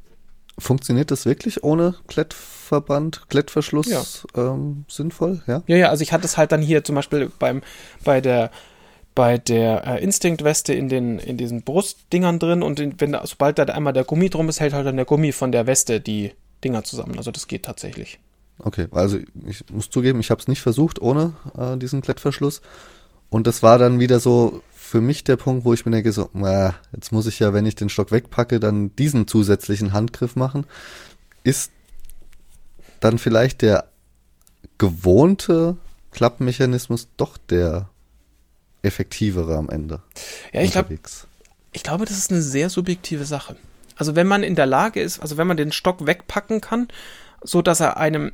[0.58, 4.04] funktioniert das wirklich ohne Klettverband, Klettverschluss ja.
[4.36, 5.42] ähm, sinnvoll?
[5.48, 5.64] Ja?
[5.68, 7.62] ja, ja, also ich hatte es halt dann hier zum Beispiel beim,
[8.04, 8.52] bei der
[9.14, 13.64] bei der äh, Instinct-Weste in den in diesen Brustdingern drin und in, wenn sobald da
[13.64, 16.32] einmal der Gummi drum ist, hält halt dann der Gummi von der Weste die
[16.64, 17.18] Dinger zusammen.
[17.18, 18.20] Also das geht tatsächlich.
[18.60, 22.62] Okay, also ich muss zugeben, ich habe es nicht versucht ohne äh, diesen Klettverschluss.
[23.30, 26.30] Und das war dann wieder so für mich der Punkt, wo ich mir denke, so,
[26.36, 30.66] äh, jetzt muss ich ja, wenn ich den Stock wegpacke, dann diesen zusätzlichen Handgriff machen.
[31.44, 31.72] Ist
[33.00, 33.90] dann vielleicht der
[34.78, 35.78] gewohnte
[36.12, 37.90] Klappmechanismus doch der
[38.82, 40.02] effektivere am Ende?
[40.52, 41.00] Ja, ich glaube,
[41.72, 43.56] ich glaube, das ist eine sehr subjektive Sache.
[44.02, 46.88] Also wenn man in der Lage ist, also wenn man den Stock wegpacken kann,
[47.44, 48.32] so dass er einem,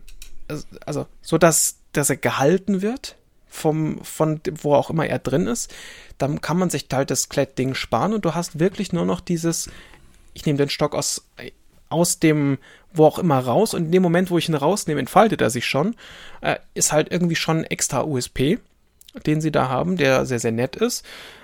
[0.85, 3.17] also so dass, dass er gehalten wird
[3.49, 5.75] vom, von wo auch immer er drin ist,
[6.17, 9.69] dann kann man sich halt das Klettding sparen und du hast wirklich nur noch dieses,
[10.33, 11.27] ich nehme den Stock aus,
[11.89, 12.59] aus dem,
[12.93, 15.65] wo auch immer raus und in dem Moment, wo ich ihn rausnehme, entfaltet er sich
[15.65, 15.97] schon,
[16.39, 18.59] äh, ist halt irgendwie schon extra USP,
[19.25, 21.03] den sie da haben, der sehr, sehr nett ist.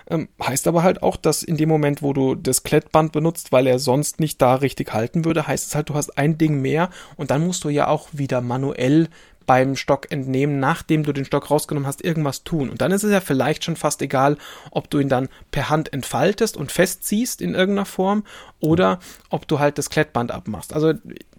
[0.10, 3.68] Ähm, heißt aber halt auch, dass in dem Moment, wo du das Klettband benutzt, weil
[3.68, 6.89] er sonst nicht da richtig halten würde, heißt es halt, du hast ein Ding mehr
[7.16, 9.10] und dann musst du ja auch wieder manuell
[9.45, 12.70] beim Stock entnehmen, nachdem du den Stock rausgenommen hast, irgendwas tun.
[12.70, 14.38] Und dann ist es ja vielleicht schon fast egal,
[14.72, 18.24] ob du ihn dann per Hand entfaltest und festziehst in irgendeiner Form
[18.60, 18.99] oder
[19.30, 20.74] ob du halt das Klettband abmachst.
[20.74, 20.93] Also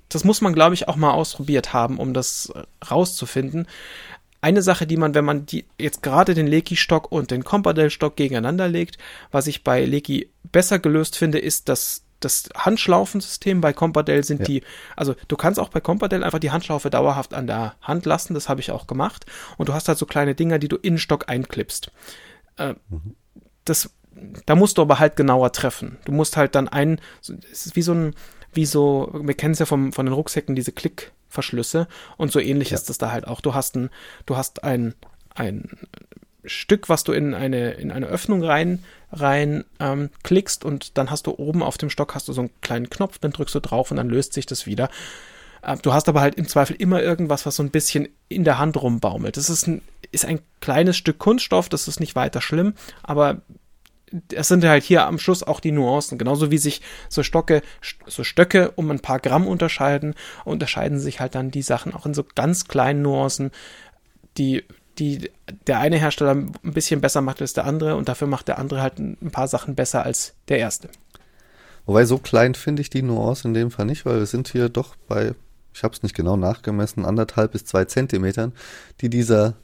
[0.08, 2.52] das muss man, glaube ich, auch mal ausprobiert haben, um das
[2.90, 3.66] rauszufinden
[4.44, 8.68] eine Sache, die man, wenn man die jetzt gerade den Leki-Stock und den Compadel-Stock gegeneinander
[8.68, 8.98] legt,
[9.30, 14.46] was ich bei Leki besser gelöst finde, ist, dass das Handschlaufensystem bei Compadel sind ja.
[14.46, 14.62] die,
[14.96, 18.50] also du kannst auch bei Compadel einfach die Handschlaufe dauerhaft an der Hand lassen, das
[18.50, 19.24] habe ich auch gemacht.
[19.56, 21.90] Und du hast halt so kleine Dinger, die du in den Stock einklippst.
[22.58, 23.16] Äh, mhm.
[23.64, 23.90] Das,
[24.44, 25.96] da musst du aber halt genauer treffen.
[26.04, 27.00] Du musst halt dann ein,
[27.50, 28.14] es ist wie so ein,
[28.54, 32.40] wie so, wir kennen es ja vom, von den Rucksäcken, diese Klick, Verschlüsse und so
[32.40, 32.76] ähnlich ja.
[32.76, 33.40] ist es da halt auch.
[33.40, 33.90] Du hast ein,
[34.24, 34.94] du hast ein,
[35.34, 35.68] ein
[36.44, 41.26] Stück, was du in eine, in eine Öffnung rein, rein ähm, klickst und dann hast
[41.26, 43.90] du oben auf dem Stock hast du so einen kleinen Knopf, dann drückst du drauf
[43.90, 44.90] und dann löst sich das wieder.
[45.62, 48.58] Äh, du hast aber halt im Zweifel immer irgendwas, was so ein bisschen in der
[48.58, 49.36] Hand rumbaumelt.
[49.36, 49.82] Das ist ein,
[50.12, 53.42] ist ein kleines Stück Kunststoff, das ist nicht weiter schlimm, aber
[54.32, 56.18] es sind halt hier am Schluss auch die Nuancen.
[56.18, 57.62] Genauso wie sich so Stocke,
[58.06, 62.14] so Stöcke um ein paar Gramm unterscheiden, unterscheiden sich halt dann die Sachen auch in
[62.14, 63.50] so ganz kleinen Nuancen,
[64.36, 64.64] die,
[64.98, 65.30] die
[65.66, 68.82] der eine Hersteller ein bisschen besser macht als der andere und dafür macht der andere
[68.82, 70.88] halt ein paar Sachen besser als der erste.
[71.86, 74.68] Wobei so klein finde ich die Nuance in dem Fall nicht, weil wir sind hier
[74.68, 75.34] doch bei,
[75.74, 78.52] ich habe es nicht genau nachgemessen, anderthalb bis zwei Zentimetern,
[79.00, 79.54] die dieser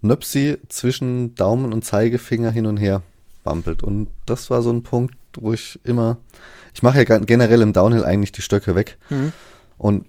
[0.00, 3.02] Nöpsi zwischen Daumen und Zeigefinger hin und her
[3.42, 3.82] bampelt.
[3.82, 6.18] Und das war so ein Punkt, wo ich immer,
[6.74, 8.98] ich mache ja generell im Downhill eigentlich die Stöcke weg.
[9.10, 9.32] Mhm.
[9.78, 10.04] Und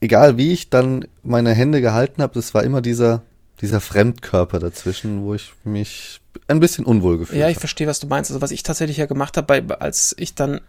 [0.00, 3.22] egal wie ich dann meine Hände gehalten habe, das war immer dieser,
[3.60, 7.48] dieser Fremdkörper dazwischen, wo ich mich ein bisschen unwohl gefühlt habe.
[7.48, 8.30] Ja, ich verstehe, was du meinst.
[8.30, 10.60] Also was ich tatsächlich ja gemacht habe, als ich dann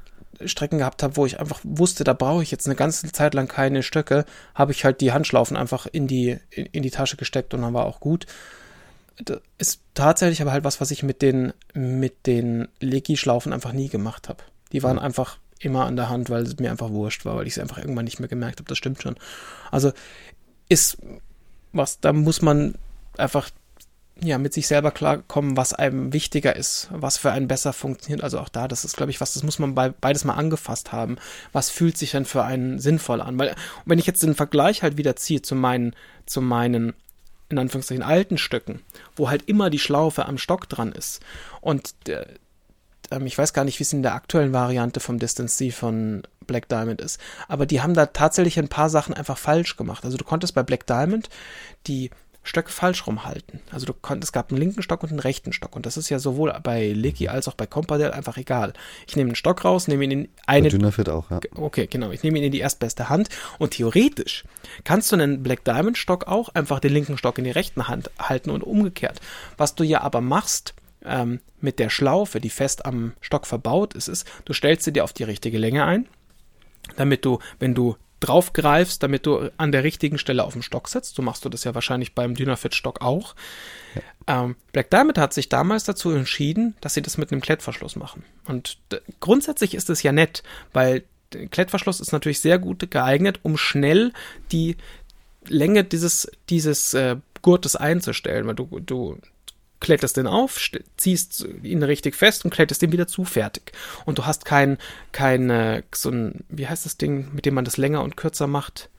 [0.46, 3.48] Strecken gehabt habe, wo ich einfach wusste, da brauche ich jetzt eine ganze Zeit lang
[3.48, 7.54] keine Stöcke, habe ich halt die Handschlaufen einfach in die, in, in die Tasche gesteckt
[7.54, 8.28] und dann war auch gut.
[9.24, 13.90] Das ist tatsächlich aber halt was, was ich mit den, mit den Legi-Schlaufen einfach nie
[13.90, 14.44] gemacht habe.
[14.72, 15.04] Die waren mhm.
[15.04, 17.80] einfach immer an der Hand, weil es mir einfach wurscht war, weil ich es einfach
[17.80, 18.70] irgendwann nicht mehr gemerkt habe.
[18.70, 19.16] Das stimmt schon.
[19.72, 19.92] Also
[20.70, 20.98] ist
[21.74, 22.76] was, da muss man
[23.18, 23.50] einfach
[24.22, 28.24] ja, mit sich selber klarkommen, was einem wichtiger ist, was für einen besser funktioniert.
[28.24, 30.92] Also auch da, das ist, glaube ich, was, das muss man bei, beides mal angefasst
[30.92, 31.18] haben.
[31.54, 33.38] Was fühlt sich denn für einen sinnvoll an?
[33.38, 33.56] Weil,
[33.86, 35.96] wenn ich jetzt den Vergleich halt wieder ziehe zu meinen,
[36.26, 36.94] zu meinen,
[37.50, 38.82] in Anführungszeichen, alten Stücken,
[39.16, 41.22] wo halt immer die Schlaufe am Stock dran ist
[41.62, 41.94] und
[43.10, 46.24] ähm, ich weiß gar nicht, wie es in der aktuellen Variante vom Distance C von
[46.46, 50.06] Black Diamond ist, aber die haben da tatsächlich ein paar Sachen einfach falsch gemacht.
[50.06, 51.30] Also du konntest bei Black Diamond
[51.88, 52.10] die
[52.48, 53.60] Stöcke falsch rumhalten.
[53.72, 55.76] Also du konntest, es gab einen linken Stock und einen rechten Stock.
[55.76, 58.74] Und das ist ja sowohl bei Lecky als auch bei Compadel einfach egal.
[59.06, 60.70] Ich nehme einen Stock raus, nehme ihn in eine.
[60.70, 61.40] Bei Dynafit auch, ja.
[61.56, 62.12] Okay, genau.
[62.12, 63.30] Ich nehme ihn in die erstbeste Hand.
[63.60, 64.46] Und theoretisch
[64.86, 68.10] kannst du einen Black Diamond Stock auch einfach den linken Stock in die rechten Hand
[68.18, 69.20] halten und umgekehrt.
[69.58, 70.74] Was du ja aber machst,
[71.04, 75.04] ähm, mit der Schlaufe, die fest am Stock verbaut ist, ist, du stellst sie dir
[75.04, 76.08] auf die richtige Länge ein,
[76.96, 81.16] damit du, wenn du draufgreifst, damit du an der richtigen Stelle auf dem Stock sitzt.
[81.16, 83.36] So machst du das ja wahrscheinlich beim Dynafit-Stock auch.
[84.28, 84.44] Ja.
[84.44, 88.24] Ähm, Black Diamond hat sich damals dazu entschieden, dass sie das mit einem Klettverschluss machen.
[88.46, 88.80] Und
[89.20, 90.44] grundsätzlich ist es ja nett,
[90.74, 91.04] weil
[91.34, 94.14] der Klettverschluss ist natürlich sehr gut geeignet, um schnell
[94.52, 94.78] die
[95.48, 99.18] Länge dieses, dieses äh, Gurtes einzustellen, weil du, du
[99.80, 100.60] kletterst den auf,
[100.98, 103.72] ziehst ihn richtig fest und kletterst den wieder zu, fertig.
[104.06, 104.78] Und du hast kein,
[105.12, 108.48] kein, äh, so ein, wie heißt das Ding, mit dem man das länger und kürzer
[108.48, 108.90] macht,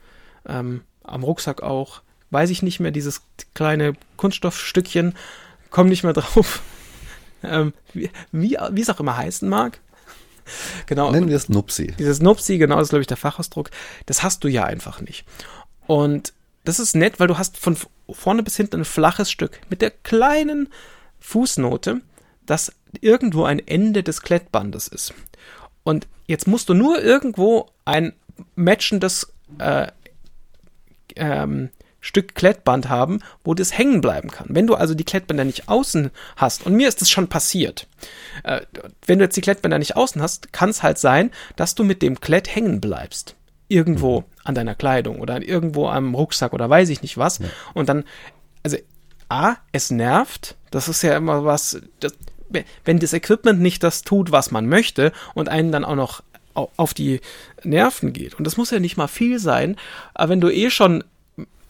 [0.46, 3.22] ähm, am Rucksack auch, weiß ich nicht mehr, dieses
[3.54, 5.14] kleine Kunststoffstückchen,
[5.70, 6.62] komm nicht mehr drauf,
[7.42, 9.80] ähm, wie, wie, wie es auch immer heißen mag.
[10.86, 11.10] Genau.
[11.10, 11.94] Nennen wir es Nupsi.
[11.98, 13.70] Dieses Nupsi, genau, das ist, glaube ich, der Fachausdruck.
[14.06, 15.26] Das hast du ja einfach nicht.
[15.86, 16.32] Und
[16.68, 17.78] das ist nett, weil du hast von
[18.10, 20.68] vorne bis hinten ein flaches Stück mit der kleinen
[21.18, 22.02] Fußnote,
[22.44, 25.14] das irgendwo ein Ende des Klettbandes ist.
[25.82, 28.12] Und jetzt musst du nur irgendwo ein
[28.54, 29.86] matchendes äh,
[31.16, 34.48] ähm, Stück Klettband haben, wo das hängen bleiben kann.
[34.50, 37.86] Wenn du also die Klettbänder nicht außen hast, und mir ist das schon passiert,
[38.44, 38.60] äh,
[39.06, 42.02] wenn du jetzt die Klettbänder nicht außen hast, kann es halt sein, dass du mit
[42.02, 43.36] dem Klett hängen bleibst
[43.68, 47.38] irgendwo an deiner Kleidung oder irgendwo am Rucksack oder weiß ich nicht was.
[47.38, 47.48] Ja.
[47.74, 48.04] Und dann,
[48.62, 48.78] also
[49.28, 50.56] A, es nervt.
[50.70, 52.14] Das ist ja immer was, das,
[52.84, 56.22] wenn das Equipment nicht das tut, was man möchte und einen dann auch noch
[56.54, 57.20] auf die
[57.62, 58.34] Nerven geht.
[58.34, 59.76] Und das muss ja nicht mal viel sein,
[60.14, 61.04] aber wenn du eh schon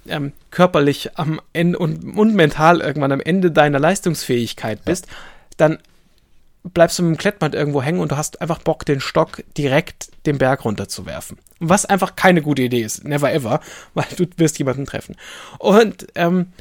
[0.06, 5.12] ähm, körperlich am Ende und, und mental irgendwann am Ende deiner Leistungsfähigkeit bist, ja.
[5.58, 5.78] dann
[6.62, 10.10] bleibst du mit dem Klettband irgendwo hängen und du hast einfach Bock, den Stock direkt
[10.26, 11.38] den Berg runterzuwerfen.
[11.60, 13.04] Was einfach keine gute Idee ist.
[13.04, 13.60] Never ever,
[13.94, 15.16] weil du wirst jemanden treffen.
[15.58, 16.52] Und ähm,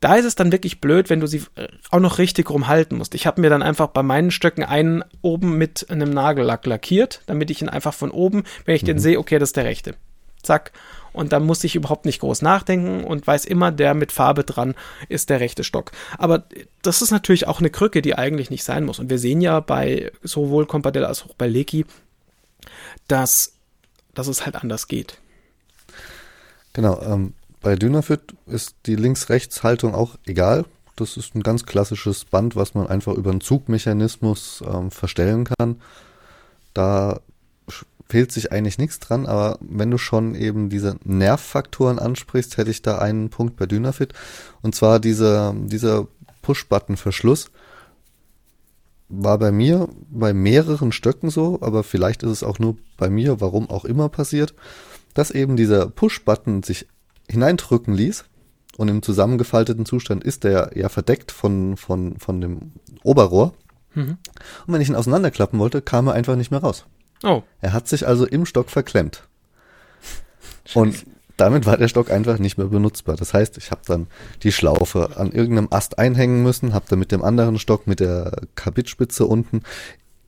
[0.00, 1.42] da ist es dann wirklich blöd, wenn du sie
[1.90, 3.14] auch noch richtig rumhalten musst.
[3.14, 7.50] Ich habe mir dann einfach bei meinen Stöcken einen oben mit einem Nagellack lackiert, damit
[7.50, 8.86] ich ihn einfach von oben, wenn ich mhm.
[8.86, 9.94] den sehe, okay, das ist der rechte.
[10.42, 10.72] Zack.
[11.18, 14.76] Und dann muss ich überhaupt nicht groß nachdenken und weiß immer, der mit Farbe dran
[15.08, 15.90] ist der rechte Stock.
[16.16, 16.44] Aber
[16.82, 19.00] das ist natürlich auch eine Krücke, die eigentlich nicht sein muss.
[19.00, 21.86] Und wir sehen ja bei sowohl Compadel als auch bei Leki,
[23.08, 23.54] dass,
[24.14, 25.18] dass es halt anders geht.
[26.72, 30.66] Genau, ähm, bei Dynafit ist die Links-Rechts-Haltung auch egal.
[30.94, 35.80] Das ist ein ganz klassisches Band, was man einfach über einen Zugmechanismus ähm, verstellen kann.
[36.74, 37.18] Da
[38.08, 42.82] fehlt sich eigentlich nichts dran, aber wenn du schon eben diese Nervfaktoren ansprichst, hätte ich
[42.82, 44.14] da einen Punkt bei Dynafit.
[44.62, 46.08] Und zwar dieser, dieser
[46.42, 47.50] Push-Button-Verschluss
[49.10, 53.40] war bei mir bei mehreren Stöcken so, aber vielleicht ist es auch nur bei mir,
[53.40, 54.54] warum auch immer passiert,
[55.14, 56.86] dass eben dieser Push-Button sich
[57.28, 58.24] hineindrücken ließ
[58.78, 63.54] und im zusammengefalteten Zustand ist der ja verdeckt von, von, von dem Oberrohr.
[63.94, 64.18] Mhm.
[64.66, 66.86] Und wenn ich ihn auseinanderklappen wollte, kam er einfach nicht mehr raus.
[67.22, 67.42] Oh.
[67.60, 69.28] Er hat sich also im Stock verklemmt.
[70.74, 71.04] Und
[71.38, 73.16] damit war der Stock einfach nicht mehr benutzbar.
[73.16, 74.08] Das heißt, ich habe dann
[74.42, 78.42] die Schlaufe an irgendeinem Ast einhängen müssen, habe dann mit dem anderen Stock mit der
[78.56, 79.62] Kabitspitze unten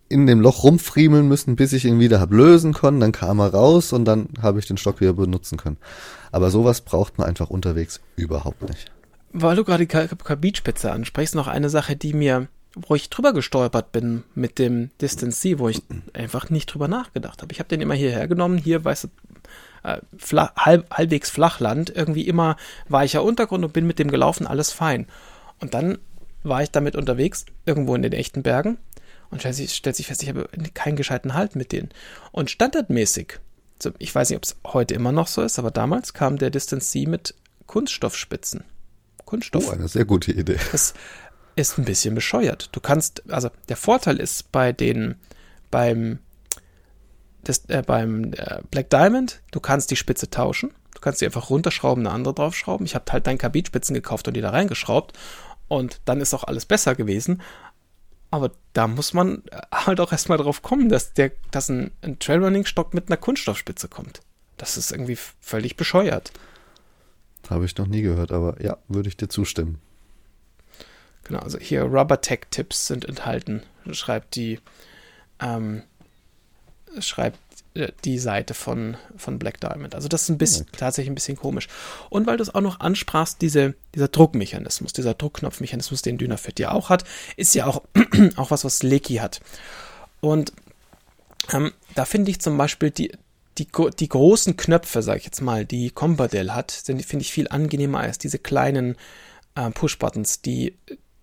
[0.08, 3.00] in dem Loch rumfriemeln müssen, bis ich ihn wieder hab lösen können.
[3.00, 5.78] Dann kam er raus und dann habe ich den Stock wieder benutzen können.
[6.32, 8.90] Aber sowas braucht man einfach unterwegs überhaupt nicht.
[9.32, 13.92] Weil du gerade die Kabitspitze ansprichst, noch eine Sache, die mir wo ich drüber gestolpert
[13.92, 17.52] bin mit dem Distance C, wo ich einfach nicht drüber nachgedacht habe.
[17.52, 19.08] Ich habe den immer hierher genommen, hier, weißt du,
[19.82, 22.56] äh, flach, halb, halbwegs Flachland, irgendwie immer
[22.88, 25.06] weicher Untergrund und bin mit dem gelaufen, alles fein.
[25.58, 25.98] Und dann
[26.42, 28.78] war ich damit unterwegs, irgendwo in den echten Bergen
[29.30, 31.90] und stellt sich, stellt sich fest, ich habe keinen gescheiten Halt mit denen.
[32.32, 33.40] Und standardmäßig,
[33.98, 36.90] ich weiß nicht, ob es heute immer noch so ist, aber damals kam der Distance
[36.90, 37.34] C mit
[37.66, 38.64] Kunststoffspitzen.
[39.24, 39.68] Kunststoff.
[39.68, 40.58] Oh, eine sehr gute Idee.
[40.72, 40.94] Das
[41.56, 42.68] ist ein bisschen bescheuert.
[42.72, 45.16] Du kannst, also der Vorteil ist bei den,
[45.70, 46.18] beim,
[47.44, 50.72] das, äh, beim äh, Black Diamond, du kannst die Spitze tauschen.
[50.94, 52.84] Du kannst die einfach runterschrauben, eine andere draufschrauben.
[52.84, 55.16] Ich habe halt dann Kabinspitzen gekauft und die da reingeschraubt.
[55.68, 57.40] Und dann ist auch alles besser gewesen.
[58.30, 59.42] Aber da muss man
[59.72, 64.20] halt auch erstmal drauf kommen, dass, der, dass ein, ein Trailrunning-Stock mit einer Kunststoffspitze kommt.
[64.56, 66.32] Das ist irgendwie völlig bescheuert.
[67.48, 69.80] Habe ich noch nie gehört, aber ja, würde ich dir zustimmen.
[71.30, 73.62] Genau, also hier Rubber-Tech-Tipps sind enthalten,
[73.92, 74.58] schreibt die,
[75.38, 75.84] ähm,
[76.98, 77.38] schreibt
[77.74, 79.94] äh, die Seite von, von Black Diamond.
[79.94, 80.78] Also das ist ein bisschen, okay.
[80.78, 81.68] tatsächlich ein bisschen komisch.
[82.08, 86.72] Und weil du es auch noch ansprachst, diese, dieser Druckmechanismus, dieser Druckknopfmechanismus, den Dynafit ja
[86.72, 87.04] auch hat,
[87.36, 87.82] ist ja auch,
[88.34, 89.40] auch was, was Lecky hat.
[90.18, 90.52] Und
[91.52, 93.12] ähm, da finde ich zum Beispiel die,
[93.56, 93.68] die,
[94.00, 98.18] die großen Knöpfe, sage ich jetzt mal, die Combadell hat, finde ich viel angenehmer als
[98.18, 98.96] diese kleinen
[99.54, 100.74] äh, Push-Buttons, die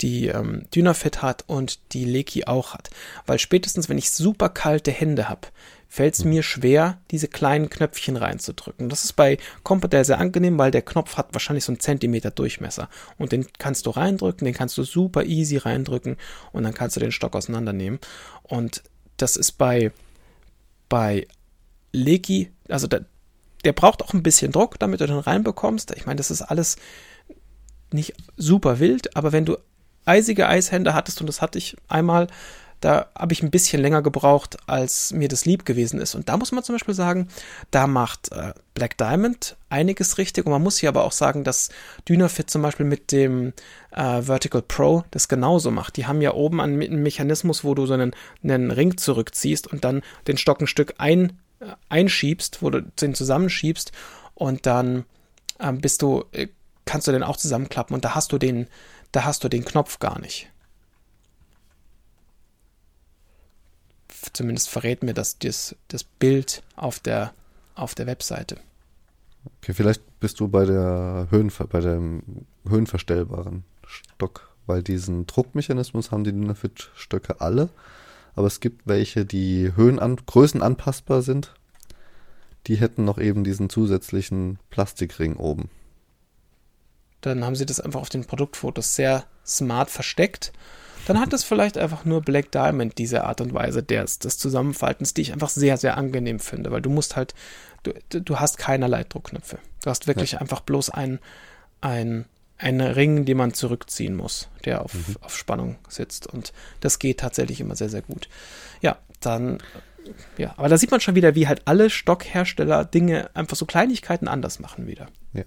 [0.01, 2.89] die ähm, Dynafit hat und die Lecky auch hat.
[3.25, 5.47] Weil spätestens, wenn ich super kalte Hände habe,
[5.89, 6.29] fällt es hm.
[6.29, 8.89] mir schwer, diese kleinen Knöpfchen reinzudrücken.
[8.89, 12.89] Das ist bei Compodel sehr angenehm, weil der Knopf hat wahrscheinlich so einen Zentimeter Durchmesser.
[13.17, 16.17] Und den kannst du reindrücken, den kannst du super easy reindrücken
[16.51, 17.99] und dann kannst du den Stock auseinandernehmen.
[18.43, 18.83] Und
[19.17, 19.91] das ist bei,
[20.89, 21.27] bei
[21.91, 22.99] Legi, also da,
[23.63, 25.91] der braucht auch ein bisschen Druck, damit du den reinbekommst.
[25.95, 26.77] Ich meine, das ist alles
[27.91, 29.57] nicht super wild, aber wenn du
[30.07, 32.27] eisige Eishände hattest, und das hatte ich einmal,
[32.79, 36.13] da habe ich ein bisschen länger gebraucht, als mir das lieb gewesen ist.
[36.13, 37.27] Und da muss man zum Beispiel sagen,
[37.71, 40.45] da macht äh, Black Diamond einiges richtig.
[40.45, 41.69] Und man muss hier aber auch sagen, dass
[42.07, 43.53] Dynafit zum Beispiel mit dem
[43.91, 45.97] äh, Vertical Pro das genauso macht.
[45.97, 48.11] Die haben ja oben einen, Mechanismus, wo du so einen,
[48.43, 53.15] einen Ring zurückziehst und dann den Stock ein Stück ein, äh, einschiebst, wo du den
[53.15, 53.91] zusammenschiebst
[54.35, 55.05] und dann
[55.57, 56.47] äh, bist du, äh,
[56.85, 58.67] kannst du den auch zusammenklappen und da hast du den,
[59.17, 60.47] da hast du den Knopf gar nicht.
[64.31, 67.33] Zumindest verrät mir das, das, das Bild auf der,
[67.73, 68.57] auf der Webseite.
[69.57, 76.23] Okay, vielleicht bist du bei der Höhen, bei dem höhenverstellbaren Stock, weil diesen Druckmechanismus haben
[76.23, 77.69] die Dynafit-Stöcke alle,
[78.35, 79.97] aber es gibt welche, die Höhen
[80.27, 81.55] Größen anpassbar sind.
[82.67, 85.71] Die hätten noch eben diesen zusätzlichen Plastikring oben
[87.27, 90.51] dann haben sie das einfach auf den Produktfotos sehr smart versteckt.
[91.05, 95.13] Dann hat es vielleicht einfach nur Black Diamond diese Art und Weise des, des Zusammenfaltens,
[95.13, 97.33] die ich einfach sehr, sehr angenehm finde, weil du musst halt,
[97.83, 99.59] du, du hast keinerlei Druckknöpfe.
[99.83, 100.39] Du hast wirklich ja.
[100.39, 101.19] einfach bloß ein,
[101.79, 102.25] ein,
[102.57, 105.15] einen Ring, den man zurückziehen muss, der auf, mhm.
[105.21, 106.27] auf Spannung sitzt.
[106.27, 106.51] Und
[106.81, 108.27] das geht tatsächlich immer sehr, sehr gut.
[108.81, 109.59] Ja, dann
[110.37, 114.27] ja, aber da sieht man schon wieder, wie halt alle Stockhersteller Dinge, einfach so Kleinigkeiten
[114.27, 115.07] anders machen wieder.
[115.33, 115.43] Ja.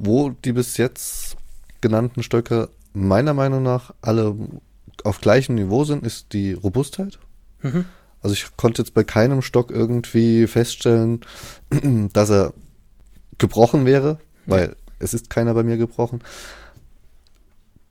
[0.00, 1.36] Wo die bis jetzt
[1.80, 4.34] genannten Stöcke meiner Meinung nach alle
[5.02, 7.18] auf gleichem Niveau sind, ist die Robustheit.
[7.62, 7.84] Mhm.
[8.22, 11.20] Also ich konnte jetzt bei keinem Stock irgendwie feststellen,
[12.12, 12.54] dass er
[13.38, 14.74] gebrochen wäre, weil ja.
[15.00, 16.20] es ist keiner bei mir gebrochen.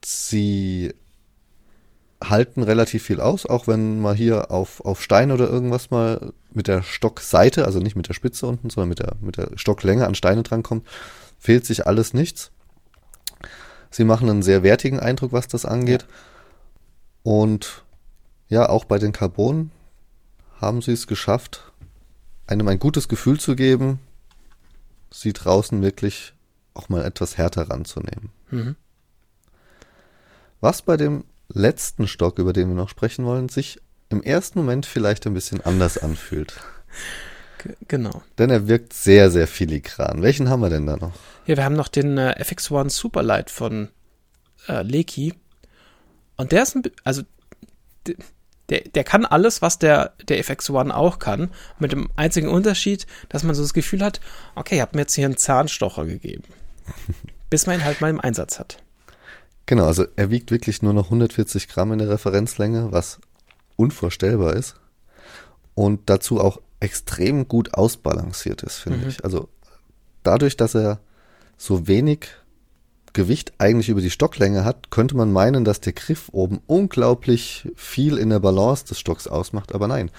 [0.03, 0.93] Sie
[2.23, 6.67] halten relativ viel aus, auch wenn mal hier auf, auf Stein oder irgendwas mal mit
[6.67, 10.15] der Stockseite, also nicht mit der Spitze unten, sondern mit der, mit der Stocklänge an
[10.15, 10.87] Steine drankommt,
[11.37, 12.51] fehlt sich alles nichts.
[13.89, 16.03] Sie machen einen sehr wertigen Eindruck, was das angeht.
[16.03, 16.07] Ja.
[17.23, 17.83] Und
[18.49, 19.71] ja, auch bei den Carbonen
[20.59, 21.71] haben sie es geschafft,
[22.47, 23.99] einem ein gutes Gefühl zu geben,
[25.11, 26.33] sie draußen wirklich
[26.73, 28.29] auch mal etwas härter ranzunehmen.
[28.49, 28.75] Mhm.
[30.61, 33.79] Was bei dem letzten Stock, über den wir noch sprechen wollen, sich
[34.09, 36.59] im ersten Moment vielleicht ein bisschen anders anfühlt.
[37.87, 38.21] Genau.
[38.37, 40.21] Denn er wirkt sehr, sehr filigran.
[40.21, 41.13] Welchen haben wir denn da noch?
[41.45, 43.89] Ja, wir haben noch den äh, FX1 Superlight von
[44.67, 45.33] äh, Leki.
[46.35, 47.23] Und der ist ein, also
[48.69, 51.49] der, der kann alles, was der, der FX1 auch kann,
[51.79, 54.19] mit dem einzigen Unterschied, dass man so das Gefühl hat,
[54.55, 56.43] okay, ich habe mir jetzt hier einen Zahnstocher gegeben.
[57.49, 58.77] bis man ihn halt mal im Einsatz hat.
[59.65, 63.19] Genau, also er wiegt wirklich nur noch 140 Gramm in der Referenzlänge, was
[63.75, 64.75] unvorstellbar ist.
[65.75, 69.09] Und dazu auch extrem gut ausbalanciert ist, finde mhm.
[69.09, 69.23] ich.
[69.23, 69.49] Also
[70.23, 70.99] dadurch, dass er
[71.57, 72.27] so wenig
[73.13, 78.17] Gewicht eigentlich über die Stocklänge hat, könnte man meinen, dass der Griff oben unglaublich viel
[78.17, 80.11] in der Balance des Stocks ausmacht, aber nein.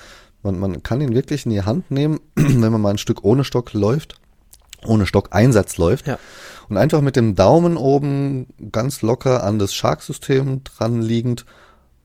[0.43, 3.45] Man, man kann ihn wirklich in die Hand nehmen, wenn man mal ein Stück ohne
[3.45, 4.21] Stock läuft,
[4.85, 6.07] ohne Stockeinsatz läuft.
[6.07, 6.19] Ja.
[6.69, 11.45] Und einfach mit dem Daumen oben ganz locker an das Shark-System dran liegend,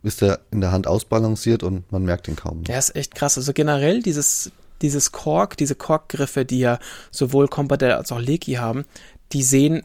[0.03, 2.63] ist er in der Hand ausbalanciert und man merkt ihn kaum.
[2.63, 3.37] Der ist echt krass.
[3.37, 4.51] Also generell dieses,
[4.81, 6.79] dieses Kork, diese Korkgriffe, die ja
[7.09, 8.83] sowohl Compodel als auch Leki haben,
[9.31, 9.83] die sehen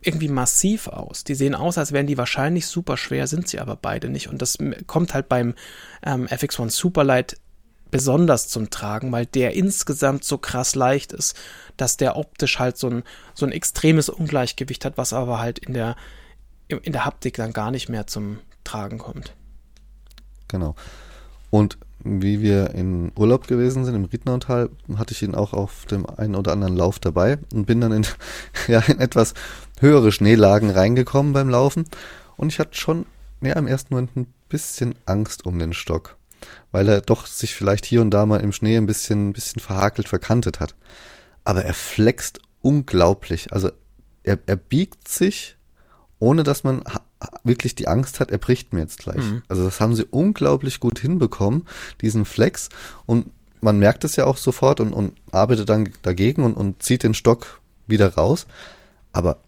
[0.00, 1.24] irgendwie massiv aus.
[1.24, 4.28] Die sehen aus, als wären die wahrscheinlich super schwer, sind sie aber beide nicht.
[4.28, 4.56] Und das
[4.86, 5.54] kommt halt beim
[6.02, 7.36] ähm, FX1 Superlight
[7.90, 11.36] besonders zum Tragen, weil der insgesamt so krass leicht ist,
[11.76, 13.02] dass der optisch halt so ein,
[13.34, 15.96] so ein extremes Ungleichgewicht hat, was aber halt in der,
[16.68, 19.34] in der Haptik dann gar nicht mehr zum Tragen kommt.
[20.48, 20.74] Genau.
[21.50, 26.06] Und wie wir in Urlaub gewesen sind im Riednautal, hatte ich ihn auch auf dem
[26.06, 28.06] einen oder anderen Lauf dabei und bin dann in,
[28.68, 29.34] ja, in etwas
[29.80, 31.86] höhere Schneelagen reingekommen beim Laufen.
[32.36, 33.06] Und ich hatte schon
[33.40, 36.16] ja, im ersten Moment ein bisschen Angst um den Stock,
[36.72, 39.60] weil er doch sich vielleicht hier und da mal im Schnee ein bisschen, ein bisschen
[39.60, 40.74] verhakelt, verkantet hat.
[41.44, 43.52] Aber er flext unglaublich.
[43.52, 43.70] Also
[44.22, 45.56] er, er biegt sich,
[46.18, 46.82] ohne dass man
[47.44, 49.16] wirklich die Angst hat, er bricht mir jetzt gleich.
[49.16, 49.42] Mhm.
[49.48, 51.66] Also das haben sie unglaublich gut hinbekommen,
[52.00, 52.68] diesen Flex.
[53.06, 57.02] Und man merkt es ja auch sofort und, und arbeitet dann dagegen und, und zieht
[57.02, 58.46] den Stock wieder raus.
[59.12, 59.38] Aber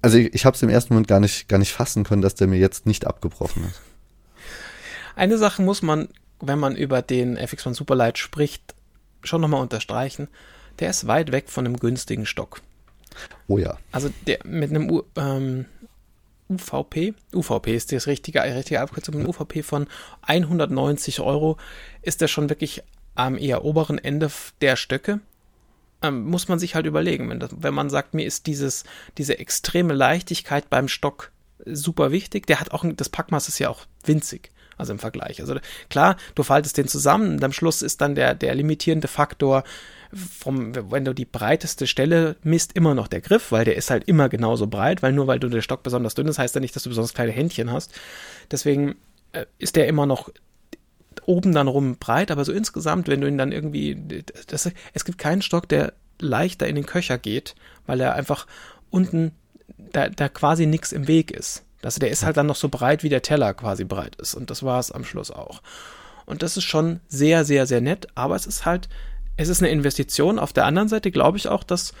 [0.00, 2.34] also ich, ich habe es im ersten Moment gar nicht, gar nicht fassen können, dass
[2.34, 3.80] der mir jetzt nicht abgebrochen ist.
[5.16, 6.08] Eine Sache muss man,
[6.40, 8.74] wenn man über den FX1 Superlight spricht,
[9.22, 10.28] schon nochmal unterstreichen.
[10.78, 12.62] Der ist weit weg von einem günstigen Stock.
[13.48, 13.78] Oh ja.
[13.90, 15.66] Also der mit einem ähm,
[16.48, 19.86] UVP, UVP ist das richtige, richtige Abkürzung, UVP von
[20.22, 21.58] 190 Euro
[22.02, 22.82] ist der schon wirklich
[23.14, 24.30] am eher oberen Ende
[24.60, 25.20] der Stöcke.
[26.00, 28.84] Ähm, muss man sich halt überlegen, wenn, das, wenn man sagt, mir ist dieses,
[29.18, 31.32] diese extreme Leichtigkeit beim Stock
[31.64, 32.46] super wichtig.
[32.46, 34.50] Der hat auch, das Packmaß ist ja auch winzig.
[34.78, 35.40] Also im Vergleich.
[35.40, 35.56] Also
[35.90, 39.64] klar, du faltest den zusammen und am Schluss ist dann der, der limitierende Faktor
[40.14, 44.04] vom, wenn du die breiteste Stelle misst, immer noch der Griff, weil der ist halt
[44.08, 46.74] immer genauso breit, weil nur weil du der Stock besonders dünn ist, heißt ja nicht,
[46.74, 47.92] dass du besonders kleine Händchen hast.
[48.50, 48.94] Deswegen
[49.32, 50.30] äh, ist der immer noch
[51.26, 55.18] oben dann rum breit, aber so insgesamt, wenn du ihn dann irgendwie, das, es gibt
[55.18, 57.54] keinen Stock, der leichter in den Köcher geht,
[57.86, 58.46] weil er einfach
[58.90, 59.32] unten,
[59.76, 61.64] da, da quasi nichts im Weg ist.
[61.82, 64.34] Also der ist halt dann noch so breit, wie der Teller quasi breit ist.
[64.34, 65.62] Und das war es am Schluss auch.
[66.26, 68.88] Und das ist schon sehr, sehr, sehr nett, aber es ist halt
[69.38, 70.38] es ist eine Investition.
[70.38, 71.94] Auf der anderen Seite glaube ich auch, dass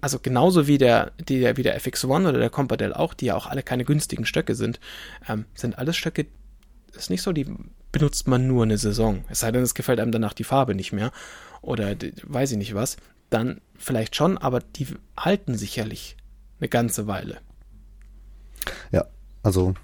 [0.00, 3.46] also genauso wie der, die, wie der FX1 oder der Compadel auch, die ja auch
[3.46, 4.80] alle keine günstigen Stöcke sind,
[5.28, 6.26] ähm, sind alles Stöcke,
[6.96, 7.46] ist nicht so, die
[7.92, 9.24] benutzt man nur eine Saison.
[9.28, 11.12] Es sei denn, es gefällt einem danach die Farbe nicht mehr
[11.62, 12.96] oder die, weiß ich nicht was,
[13.30, 16.16] dann vielleicht schon, aber die halten sicherlich
[16.58, 17.38] eine ganze Weile.
[18.92, 19.06] Ja,
[19.42, 19.74] also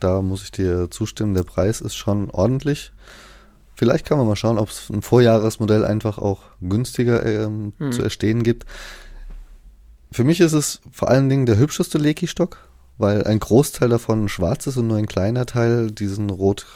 [0.00, 2.92] da muss ich dir zustimmen, der Preis ist schon ordentlich.
[3.74, 7.92] Vielleicht kann man mal schauen, ob es ein Vorjahresmodell einfach auch günstiger ähm, hm.
[7.92, 8.66] zu erstehen gibt.
[10.10, 12.58] Für mich ist es vor allen Dingen der hübscheste Leki-Stock,
[12.96, 16.66] weil ein Großteil davon schwarz ist und nur ein kleiner Teil diesen Rot,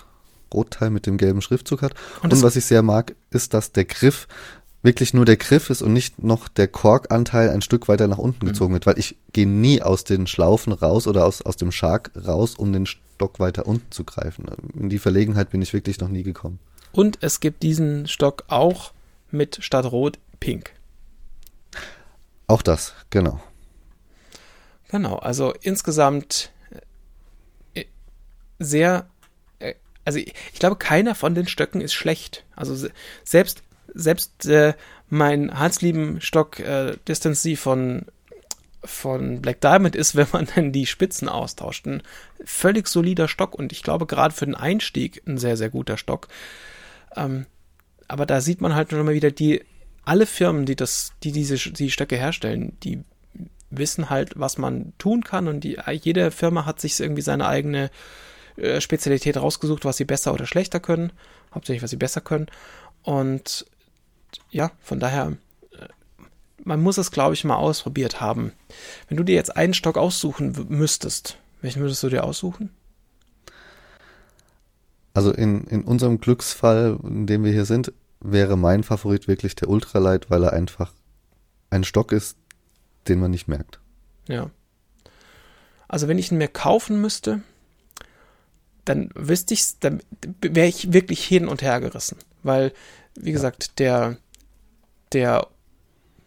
[0.52, 1.94] Rotteil mit dem gelben Schriftzug hat.
[2.22, 4.28] Und, und was ich sehr mag, ist, dass der Griff
[4.82, 8.44] wirklich nur der Griff ist und nicht noch der Korkanteil ein Stück weiter nach unten
[8.44, 8.50] mhm.
[8.50, 12.10] gezogen wird, weil ich gehe nie aus den Schlaufen raus oder aus, aus dem Shark
[12.26, 14.46] raus, um den Stock weiter unten zu greifen.
[14.74, 16.58] In die Verlegenheit bin ich wirklich noch nie gekommen.
[16.92, 18.92] Und es gibt diesen Stock auch
[19.30, 20.72] mit statt Rot pink.
[22.46, 23.40] Auch das, genau.
[24.90, 26.50] Genau, also insgesamt
[27.72, 27.84] äh,
[28.58, 29.06] sehr,
[29.58, 29.74] äh,
[30.04, 32.44] also ich glaube, keiner von den Stöcken ist schlecht.
[32.54, 32.88] Also
[33.24, 33.62] selbst,
[33.94, 34.74] selbst äh,
[35.08, 38.06] mein herzlieben Stock äh, Distance C von,
[38.84, 42.02] von Black Diamond ist, wenn man dann die Spitzen austauscht, ein
[42.44, 46.28] völlig solider Stock und ich glaube gerade für den Einstieg ein sehr, sehr guter Stock.
[47.16, 47.46] Ähm,
[48.08, 49.62] aber da sieht man halt schon mal wieder, die,
[50.04, 53.04] alle Firmen, die das, die diese die Stöcke herstellen, die
[53.70, 57.90] wissen halt, was man tun kann und die, jede Firma hat sich irgendwie seine eigene
[58.56, 61.12] äh, Spezialität rausgesucht, was sie besser oder schlechter können.
[61.54, 62.46] Hauptsächlich, was sie besser können.
[63.02, 63.66] Und
[64.50, 65.36] ja, von daher,
[65.72, 65.88] äh,
[66.64, 68.52] man muss es, glaube ich, mal ausprobiert haben.
[69.08, 72.70] Wenn du dir jetzt einen Stock aussuchen müsstest, welchen würdest du dir aussuchen?
[75.14, 79.68] Also in, in unserem Glücksfall, in dem wir hier sind, wäre mein Favorit wirklich der
[79.68, 80.92] Ultralight, weil er einfach
[81.70, 82.36] ein Stock ist,
[83.08, 83.80] den man nicht merkt.
[84.28, 84.50] Ja.
[85.88, 87.42] Also wenn ich ihn mir kaufen müsste,
[88.84, 90.00] dann wüsste ich, dann
[90.40, 92.16] wäre ich wirklich hin und her gerissen.
[92.42, 92.72] Weil,
[93.14, 94.16] wie gesagt, der,
[95.12, 95.48] der,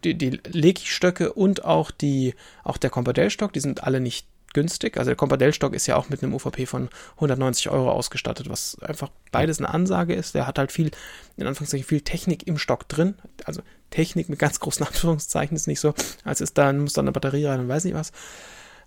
[0.04, 2.34] die, die Leki-Stöcke und auch die,
[2.64, 4.26] auch der Compardell-Stock, die sind alle nicht
[4.56, 4.96] günstig.
[4.96, 9.10] Also der Compardell-Stock ist ja auch mit einem UVP von 190 Euro ausgestattet, was einfach
[9.30, 10.34] beides eine Ansage ist.
[10.34, 10.90] Der hat halt viel,
[11.36, 13.16] in Anführungszeichen, viel Technik im Stock drin.
[13.44, 13.60] Also
[13.90, 17.44] Technik mit ganz großen Anführungszeichen ist nicht so, als ist da, muss da eine Batterie
[17.44, 18.12] rein und weiß nicht was.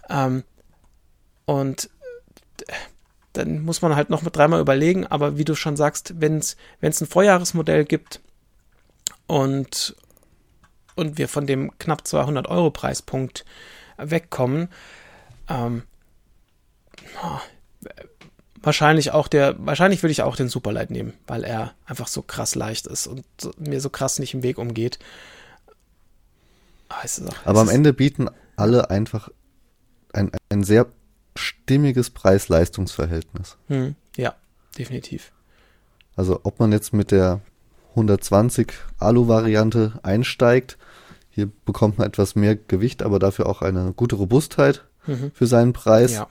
[0.09, 0.43] Ähm,
[1.45, 1.89] und
[3.33, 6.55] dann muss man halt noch mit dreimal überlegen, aber wie du schon sagst, wenn es
[6.81, 8.21] ein Vorjahresmodell gibt
[9.27, 9.95] und,
[10.95, 13.45] und wir von dem knapp 200 Euro Preispunkt
[13.97, 14.69] wegkommen,
[15.47, 15.83] ähm,
[18.61, 22.55] wahrscheinlich auch der, wahrscheinlich würde ich auch den Superlight nehmen, weil er einfach so krass
[22.55, 23.25] leicht ist und
[23.57, 24.99] mir so krass nicht im Weg umgeht.
[26.89, 27.05] Ah,
[27.45, 29.29] aber am Ende bieten alle einfach
[30.13, 30.87] ein, ein sehr
[31.39, 33.57] stimmiges Preis-Leistungs-Verhältnis.
[33.67, 34.35] Hm, ja,
[34.77, 35.31] definitiv.
[36.15, 37.41] Also ob man jetzt mit der
[37.91, 40.77] 120 Alu-Variante einsteigt,
[41.29, 45.31] hier bekommt man etwas mehr Gewicht, aber dafür auch eine gute Robustheit mhm.
[45.33, 46.13] für seinen Preis.
[46.13, 46.27] Ja.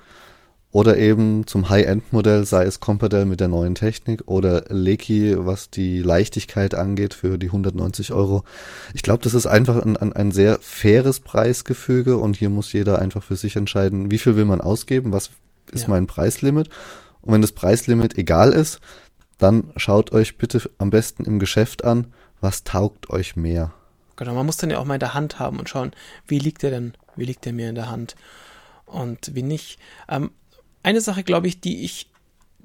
[0.71, 6.01] Oder eben zum High-End-Modell, sei es Compadel mit der neuen Technik oder Leki, was die
[6.01, 8.45] Leichtigkeit angeht, für die 190 Euro.
[8.93, 12.99] Ich glaube, das ist einfach ein, ein, ein sehr faires Preisgefüge und hier muss jeder
[12.99, 15.31] einfach für sich entscheiden, wie viel will man ausgeben, was
[15.73, 15.89] ist ja.
[15.89, 16.69] mein Preislimit.
[17.23, 18.81] Und wenn das Preislimit egal ist,
[19.39, 22.09] dann schaut euch bitte am besten im Geschäft an,
[22.41, 23.73] was taugt euch mehr.
[24.17, 25.93] Genau, man muss dann ja auch mal in der Hand haben und schauen,
[26.27, 28.17] wie liegt der denn, wie liegt der mir in der Hand
[28.85, 29.79] und wie nicht.
[30.09, 30.31] Ähm,
[30.89, 32.09] eine Sache, glaube ich, die ich,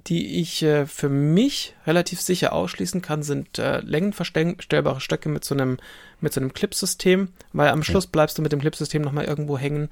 [0.07, 5.53] die ich äh, für mich relativ sicher ausschließen kann, sind äh, längenverstellbare Stöcke mit so
[5.53, 5.78] einem,
[6.21, 9.89] mit so einem Clipsystem, weil am Schluss bleibst du mit dem Clipsystem nochmal irgendwo hängen.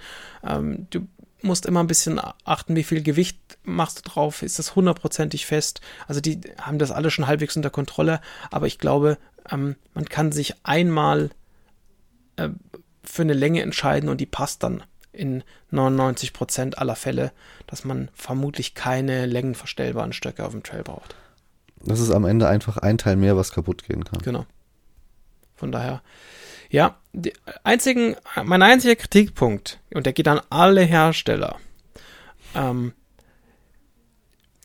[0.48, 1.08] Ähm, du
[1.42, 5.82] musst immer ein bisschen achten, wie viel Gewicht machst du drauf, ist das hundertprozentig fest.
[6.08, 9.18] Also die haben das alle schon halbwegs unter Kontrolle, aber ich glaube,
[9.52, 11.32] ähm, man kann sich einmal
[12.38, 12.48] äh,
[13.04, 14.84] für eine Länge entscheiden und die passt dann
[15.14, 17.32] in 99% aller Fälle,
[17.68, 21.16] dass man vermutlich keine längenverstellbaren Stöcke auf dem Trail braucht.
[21.84, 24.20] Das ist am Ende einfach ein Teil mehr, was kaputt gehen kann.
[24.20, 24.46] Genau.
[25.56, 26.02] Von daher,
[26.70, 26.98] ja,
[27.64, 31.58] einzigen, mein einziger Kritikpunkt, und der geht an alle Hersteller,
[32.56, 32.94] ähm,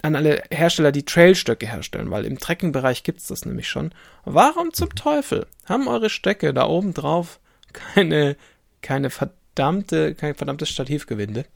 [0.02, 3.92] an alle Hersteller, die Trailstöcke herstellen, weil im Trekkingbereich gibt es das nämlich schon.
[4.24, 7.40] Warum zum Teufel haben eure Stöcke da oben drauf
[7.72, 8.36] keine,
[8.82, 9.10] keine
[9.56, 11.46] verdammte, kein verdammtes Stativgewinde.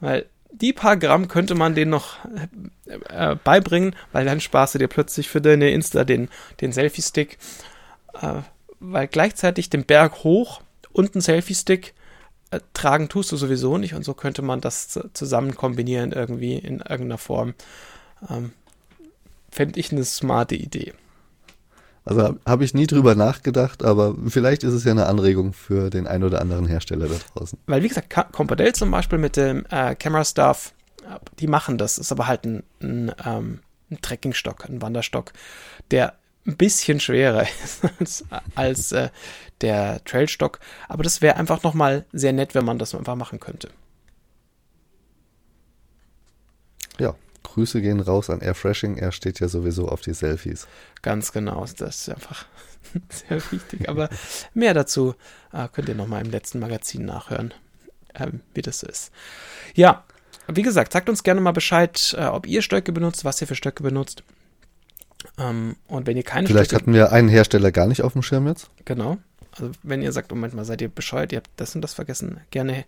[0.00, 2.16] Weil die paar Gramm könnte man denen noch
[3.08, 6.28] äh, beibringen, weil dann sparst du dir plötzlich für deine Insta den,
[6.60, 7.38] den Selfie-Stick.
[8.20, 8.42] Äh,
[8.80, 10.62] weil gleichzeitig den Berg hoch
[10.92, 11.94] und einen Selfie-Stick
[12.50, 16.80] äh, tragen tust du sowieso nicht und so könnte man das zusammen kombinieren irgendwie in
[16.80, 17.54] irgendeiner Form.
[18.28, 18.52] Ähm,
[19.52, 20.94] Fände ich eine smarte Idee.
[22.10, 26.08] Also habe ich nie drüber nachgedacht, aber vielleicht ist es ja eine Anregung für den
[26.08, 27.56] ein oder anderen Hersteller da draußen.
[27.66, 30.74] Weil wie gesagt, Compadel zum Beispiel mit dem äh, Camera Stuff,
[31.38, 33.60] die machen das, ist aber halt ein, ein, ähm,
[33.92, 35.32] ein Trekkingstock, ein Wanderstock,
[35.92, 36.14] der
[36.48, 38.24] ein bisschen schwerer ist als,
[38.56, 39.10] als äh,
[39.60, 40.58] der Trailstock.
[40.88, 43.70] Aber das wäre einfach nochmal sehr nett, wenn man das einfach machen könnte.
[46.98, 48.96] Ja, Grüße gehen raus an Airfreshing.
[48.96, 50.66] Er steht ja sowieso auf die Selfies.
[51.02, 51.64] Ganz genau.
[51.78, 52.46] Das ist einfach
[53.08, 53.88] sehr wichtig.
[53.88, 54.08] Aber
[54.54, 55.14] mehr dazu
[55.52, 57.54] äh, könnt ihr nochmal im letzten Magazin nachhören,
[58.14, 59.12] ähm, wie das so ist.
[59.74, 60.04] Ja,
[60.48, 63.54] wie gesagt, sagt uns gerne mal Bescheid, äh, ob ihr Stöcke benutzt, was ihr für
[63.54, 64.22] Stöcke benutzt.
[65.38, 68.22] Ähm, und wenn ihr keine Vielleicht Stöcke hatten wir einen Hersteller gar nicht auf dem
[68.22, 68.70] Schirm jetzt.
[68.84, 69.18] Genau.
[69.52, 72.40] Also wenn ihr sagt, Moment mal, seid ihr Bescheid, ihr habt das und das vergessen,
[72.50, 72.84] gerne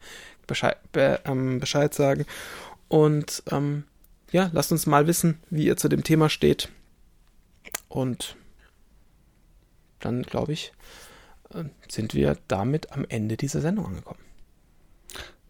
[0.46, 2.24] Bescheid, be, ähm, Bescheid sagen.
[2.88, 3.84] Und ähm,
[4.32, 6.70] ja, lasst uns mal wissen, wie ihr zu dem Thema steht.
[7.88, 8.36] Und
[10.00, 10.72] dann, glaube ich,
[11.54, 14.20] äh, sind wir damit am Ende dieser Sendung angekommen.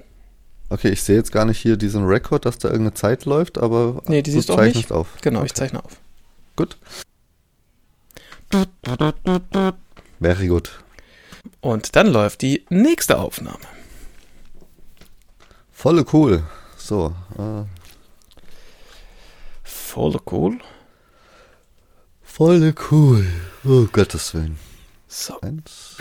[0.70, 4.02] Okay, ich sehe jetzt gar nicht hier diesen Rekord, dass da irgendeine Zeit läuft, aber
[4.08, 5.08] nee, die du zeichnest auf.
[5.22, 5.48] Genau, okay.
[5.48, 6.00] ich zeichne auf.
[6.56, 6.78] Gut.
[10.20, 10.83] Very gut.
[11.64, 13.66] Und dann läuft die nächste Aufnahme.
[15.72, 16.44] Volle cool.
[16.76, 17.16] So.
[17.38, 17.64] Äh.
[19.64, 20.60] Volle cool.
[22.22, 23.26] Volle cool.
[23.64, 24.60] Oh Gottes Willen.
[25.08, 25.40] So.
[25.40, 25.96] Eins.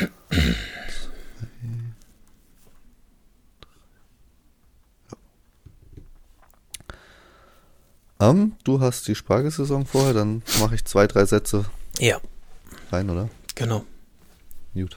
[8.19, 11.67] Um, du hast die Spargelsaison vorher, dann mache ich zwei, drei Sätze.
[12.01, 12.21] Ja.
[12.91, 13.29] Rein, oder?
[13.55, 13.85] Genau.
[14.75, 14.97] Gut.